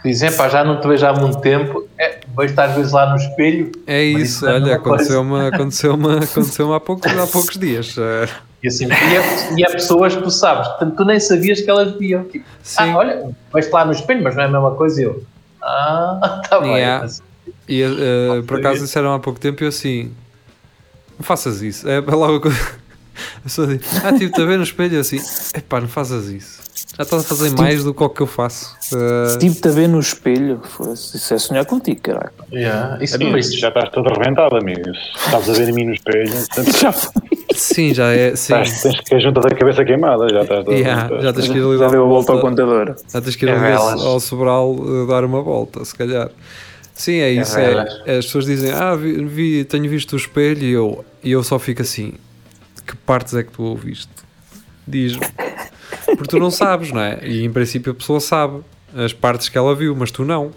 [0.02, 3.10] que dizem, pá, já não te vejo há muito tempo, é, vejo-te às vezes lá
[3.10, 3.72] no espelho.
[3.86, 5.04] É isso, é olha, coisa.
[5.04, 7.96] aconteceu-me aconteceu aconteceu há, poucos, há poucos dias.
[7.98, 8.30] eh,
[8.64, 11.70] E assim, e é, e é pessoas que tu sabes, portanto, tu nem sabias que
[11.70, 12.24] elas viam.
[12.24, 12.92] Tipo, Sim.
[12.92, 15.02] ah, olha, vejo-te lá no espelho, mas não é a mesma coisa.
[15.02, 15.24] E eu,
[15.62, 16.76] ah, tá bem.
[16.78, 17.06] Yeah.
[17.06, 17.22] Assim,
[17.68, 20.14] E eh, por acaso disseram há pouco tempo e eu assim,
[21.18, 21.88] não faças isso.
[21.90, 22.50] É logo
[23.44, 25.20] eu só digo, ah, tipo, a ver no espelho eu assim,
[25.56, 26.60] epá, não faças isso.
[26.98, 28.76] Já estás a fazer mais do que o que eu faço.
[28.94, 30.60] Eh, Tive-te a ver no espelho.
[30.64, 32.32] fosse- Isso é sonhar contigo, caralho.
[32.52, 33.02] yeah.
[33.04, 34.84] Isso, Amigo, isso, já estás todo arrebentado, amigo.
[34.86, 37.12] Se estás a ver a mim no espelho, portanto, Já foi.
[37.54, 38.54] sim, já é, sim.
[38.54, 41.58] estás, tens que a junta da cabeça queimada, já estás todo Yeah, já tens que
[41.58, 42.96] ir ali Já dar deu a uma volta ao contador.
[43.14, 46.30] Já tens que ir É ali ao Sobral eh, dar uma volta, se calhar.
[46.94, 47.58] Sim, é isso.
[47.58, 47.94] é- velas.
[48.08, 51.58] as pessoas dizem, ah, vi, vi- tenho visto o espelho e eu, e eu só
[51.60, 52.14] fico assim,
[52.92, 54.10] que partes é que tu ouviste?
[54.88, 55.26] Diz-me.
[56.06, 57.20] Porque tu não sabes, não é?
[57.24, 58.62] E em princípio a pessoa sabe
[58.96, 60.52] as partes que ela viu, mas tu não.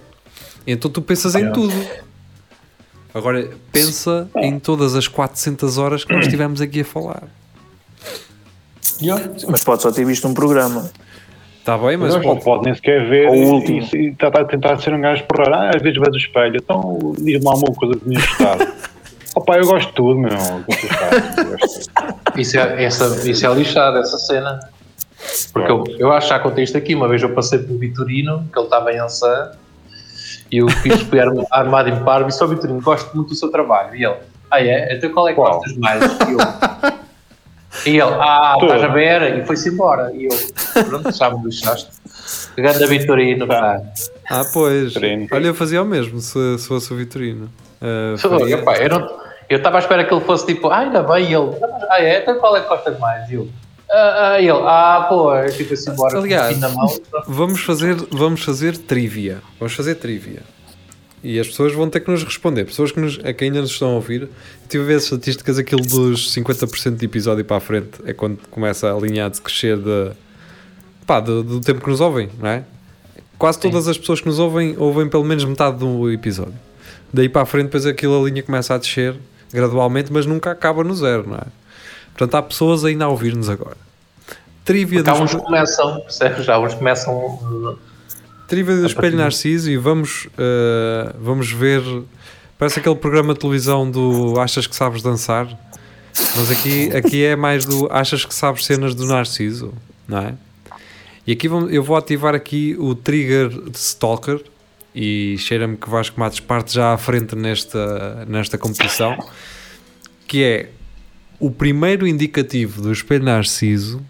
[0.67, 1.75] Então tu pensas em tudo.
[3.15, 7.25] Agora, pensa em todas as 400 horas que nós estivemos aqui a falar.
[9.49, 10.91] Mas pode só ter visto um programa.
[11.59, 13.89] Está bem, mas Mas não pode, pode nem sequer ver Ou o e- último.
[13.95, 17.15] e está a tentar ser um gajo por ah, às vezes vais do espelho, então
[17.19, 18.67] diz-me lá uma coisa que me gostado.
[19.35, 20.31] Opa, eu gosto de tudo, meu.
[20.31, 21.57] tudo.
[22.41, 24.59] isso, é, essa, isso é lixado, essa cena.
[25.53, 26.95] Porque eu, eu acho que já contei isto aqui.
[26.95, 29.53] Uma vez eu passei pelo Vitorino, que ele estava em Ançã,
[30.51, 33.35] e eu fiz, fui arm- armado em parvo e disse ao Vitorino: Gosto muito do
[33.35, 33.95] seu trabalho.
[33.95, 34.17] E ele:
[34.51, 34.95] Ah, é?
[34.97, 35.55] Então qual é que Qual?
[35.55, 36.03] gostas mais?
[36.03, 36.39] E, eu,
[37.87, 38.67] e ele: Ah, Todo.
[38.75, 39.39] estás a ver?
[39.39, 40.13] E foi-se embora.
[40.15, 41.89] E eu: Pronto, já me lixaste.
[42.57, 43.81] Grande Vitorino, pá.
[44.29, 44.93] Ah, pois.
[44.93, 45.27] Treino.
[45.33, 47.49] Olha, eu fazia o mesmo se, se fosse o Vitorino.
[48.17, 48.77] Faria- pá,
[49.49, 51.51] eu estava à espera que ele fosse tipo, ah, ainda bem, e ele,
[51.91, 53.29] ah, é, então qual é que gostas mais?
[53.31, 53.49] E eu,
[53.91, 56.87] ah, ah, ele, ah, pô, eu tipo assim, embora, Aliás, na mão.
[57.27, 59.39] Vamos fazer, vamos fazer trivia.
[59.59, 60.41] Vamos fazer trivia.
[61.23, 62.65] E as pessoas vão ter que nos responder.
[62.65, 64.29] Pessoas que, nos, a que ainda nos estão a ouvir.
[64.69, 68.39] Tive a ver as estatísticas, aquilo dos 50% de episódio para a frente é quando
[68.51, 70.11] começa a linha a descrescer de,
[71.07, 72.65] pá, do, do tempo que nos ouvem, não é?
[73.39, 76.55] Quase todas as pessoas que nos ouvem ouvem pelo menos metade do episódio.
[77.13, 79.15] Daí para a frente, depois aquilo a linha começa a descer
[79.53, 81.45] gradualmente, mas nunca acaba no zero, não é?
[82.15, 83.77] Portanto, há pessoas ainda a ouvir-nos agora.
[84.65, 86.45] Trivia há dos uns começam, percebes?
[86.45, 87.15] Já uns começam.
[87.15, 87.79] uh,
[88.47, 91.83] Trivia do Espelho Narciso e vamos, uh, vamos ver.
[92.59, 95.49] Parece aquele programa de televisão do Achas que sabes dançar,
[96.37, 99.73] mas aqui, aqui é mais do Achas que sabes cenas do Narciso,
[100.07, 100.35] não é?
[101.27, 104.41] E aqui vamos- eu vou ativar aqui o trigger de Stalker
[104.95, 109.17] e cheira-me que Vasco Matos parte já à frente nesta, nesta competição,
[110.27, 110.71] que é
[111.41, 114.05] o primeiro indicativo do Espelho Narciso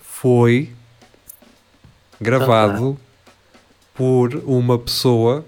[0.00, 0.70] foi
[2.20, 2.98] gravado
[3.94, 5.44] por uma pessoa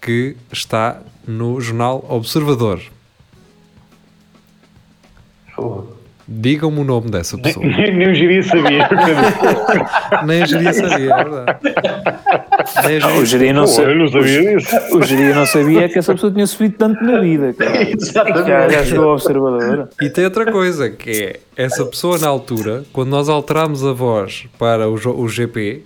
[0.00, 2.82] que está no jornal Observador.
[6.30, 7.64] Digam-me o nome dessa pessoa.
[7.64, 8.86] Nem, nem o Giri sabia.
[10.26, 11.58] Nem a geria sabia, é verdade.
[12.86, 14.76] Nem a O geria- Jiri não, Pô, sa- eu não sabia disso.
[14.96, 17.72] o Jiri não sabia que essa pessoa tinha subido tanto na vida, cara.
[18.46, 19.88] Já, já chegou ao observador.
[20.02, 24.44] E tem outra coisa, que é essa pessoa na altura, quando nós alterámos a voz
[24.58, 25.82] para o, o GP,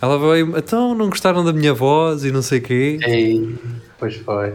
[0.00, 2.98] ela veio, então não gostaram da minha voz e não sei o quê.
[3.06, 3.54] Ei,
[3.98, 4.54] pois foi.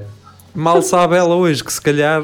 [0.56, 2.24] Mal sabe ela hoje que se calhar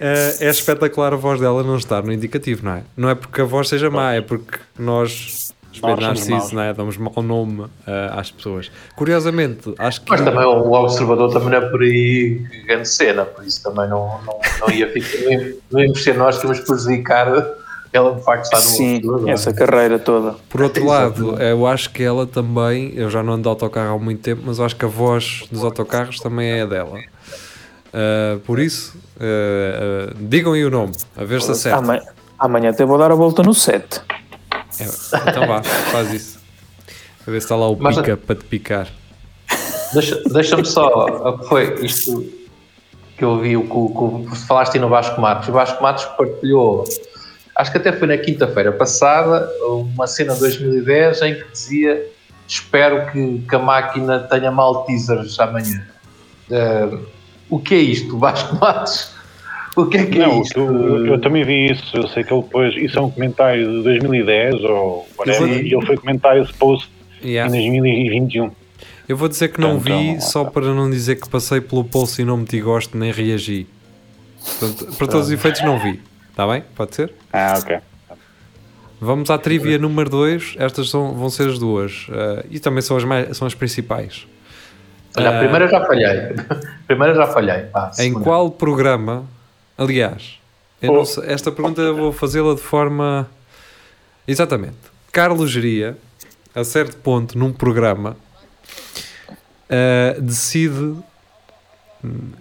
[0.00, 2.82] é espetacular a voz dela não estar no indicativo, não é?
[2.96, 6.72] Não é porque a voz seja má, é porque nós, Espelho Narciso, não é?
[6.72, 8.70] damos mau nome eh, às pessoas.
[8.96, 12.88] Curiosamente, acho que Mas também o, o observador também não é por aí que grande
[12.88, 15.18] cena, por isso também não, não, não ia ficar.
[15.70, 17.58] Não íamos ser nós que íamos prejudicar
[17.92, 19.28] ela de facto está no Sim, observador.
[19.30, 20.36] essa carreira toda.
[20.48, 23.98] Por outro lado, eu acho que ela também, eu já não ando de autocarro há
[23.98, 26.98] muito tempo, mas eu acho que a voz dos autocarros também é a dela.
[27.88, 31.78] Uh, por isso, uh, uh, digam aí o nome, a ver se acerta.
[31.78, 32.02] Amanhã,
[32.38, 34.00] amanhã até vou dar a volta no set.
[34.78, 34.84] É,
[35.30, 36.38] então vá, faz isso.
[37.26, 38.88] A ver se está lá o Mas- pica para te picar.
[39.92, 42.22] Deixa- Deixa-me só, o que foi isto
[43.16, 45.48] que eu vi, o que que falaste aí no Vasco Matos.
[45.48, 46.84] O Vasco Matos partilhou,
[47.56, 52.06] acho que até foi na quinta-feira passada, uma cena de 2010 em que dizia:
[52.46, 55.86] Espero que, que a máquina tenha mal teasers amanhã.
[56.50, 56.98] Eh,
[57.50, 59.10] o que é isto, Vasco Matos?
[59.76, 60.54] O que é que é Não, isto?
[60.54, 61.96] tu- eu também vi isso.
[61.96, 62.74] Eu sei que ele pôs.
[62.76, 65.64] Isso é um comentário de 2010 ou whatever.
[65.64, 66.88] E ele foi comentar esse post
[67.22, 67.48] Yeah.
[67.56, 68.50] em 2021.
[69.08, 71.82] Eu vou dizer que não Então, vi, lá só para não dizer que passei pelo
[71.84, 73.66] pulso e não meti gosto nem reagi.
[74.58, 76.00] Portanto, para todos os efeitos, não vi.
[76.30, 76.62] Está bem?
[76.76, 77.12] Pode ser?
[77.32, 77.78] Ah, ok.
[79.00, 80.56] Vamos à trivia número 2.
[80.58, 82.06] Estas são, vão ser as duas.
[82.10, 84.26] eh, e também são as, mais, são as principais.
[85.18, 85.38] Olha, a Ah.
[85.40, 86.06] primeira já falhei.
[86.84, 87.62] A primeira já falhei.
[87.64, 89.24] Pá, Em qual programa,
[89.76, 90.38] aliás,
[90.80, 93.28] sei- esta pergunta eu vou fazê-la de forma.
[94.26, 94.76] Exatamente.
[95.12, 95.96] Carlos Geria,
[96.54, 98.16] a certo ponto num programa,
[99.70, 100.96] ah, decide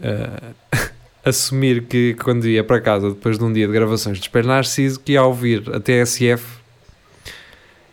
[0.03, 0.53] ah,
[1.25, 4.99] assumir que quando ia para casa depois de um dia de gravações de Espelho Narciso,
[4.99, 6.45] que ia ouvir a TSF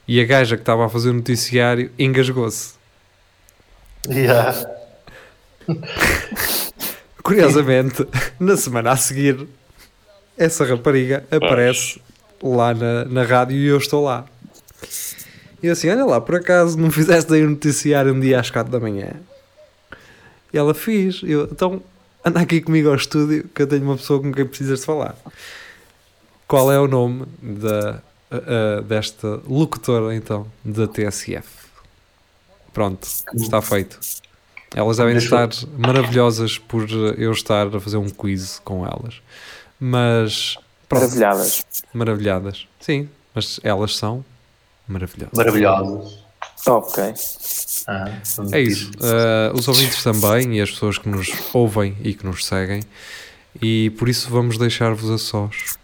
[0.06, 2.74] e a gaja que estava a fazer o noticiário engasgou-se.
[4.08, 4.52] Yeah.
[7.22, 8.06] Curiosamente,
[8.38, 9.46] na semana a seguir,
[10.36, 12.00] essa rapariga aparece
[12.42, 14.26] lá na, na rádio e eu estou lá.
[15.62, 18.50] E eu assim, olha lá, por acaso não fizeste aí um noticiário um dia às
[18.50, 19.12] 4 da manhã?
[20.52, 21.22] E ela fiz.
[21.24, 21.82] Eu, então,
[22.24, 25.16] anda aqui comigo ao estúdio que eu tenho uma pessoa com quem precisas de falar.
[26.46, 31.63] Qual é o nome da, a- desta locutora, então, da TSF?
[32.74, 33.98] Pronto, está feito.
[34.74, 39.22] Elas devem Deixa eu- estar maravilhosas por eu estar a fazer um quiz com elas.
[39.80, 40.56] Mas,
[40.88, 41.64] pronto, Maravilhadas.
[41.94, 42.66] maravilhadas.
[42.80, 44.24] Sim, mas elas são
[44.88, 45.32] maravilhosas.
[45.36, 46.18] Maravilhosos.
[46.66, 47.14] Ok.
[47.86, 48.10] Ah,
[48.52, 48.90] É isso.
[48.94, 52.82] Uh, os ouvintes também e as pessoas que nos ouvem e que nos seguem.
[53.62, 55.76] E por isso vamos deixar-vos a sós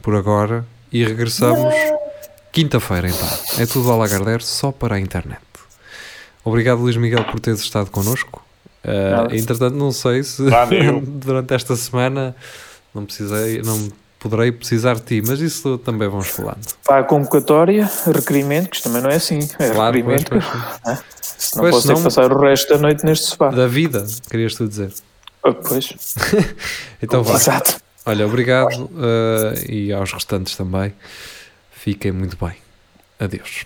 [0.00, 1.74] por agora e regressamos
[2.52, 3.28] quinta-feira então.
[3.62, 5.40] É tudo a Lagardère só para a internet.
[6.50, 8.42] Obrigado Luís Miguel por teres estado connosco.
[8.84, 10.42] Uh, entretanto, não sei se
[11.06, 12.34] durante esta semana
[12.94, 16.66] não precisei, não poderei precisar de ti, mas isso também vamos falando.
[16.84, 19.38] Para a convocatória, requerimento, que isto também não é assim.
[19.58, 20.30] É Claro, pois, requerimento.
[20.30, 23.48] pois, Se não Pois, posso senão- passar o resto da noite neste sofá.
[23.50, 24.92] da vida, querias tu dizer.
[25.44, 25.92] Ah, Pois,
[27.02, 27.34] Então vá.
[27.34, 27.80] exato.
[28.06, 30.92] Olha, obrigado eh, e aos restantes também.
[31.70, 32.54] Fiquem muito bem.
[33.18, 33.64] Adeus.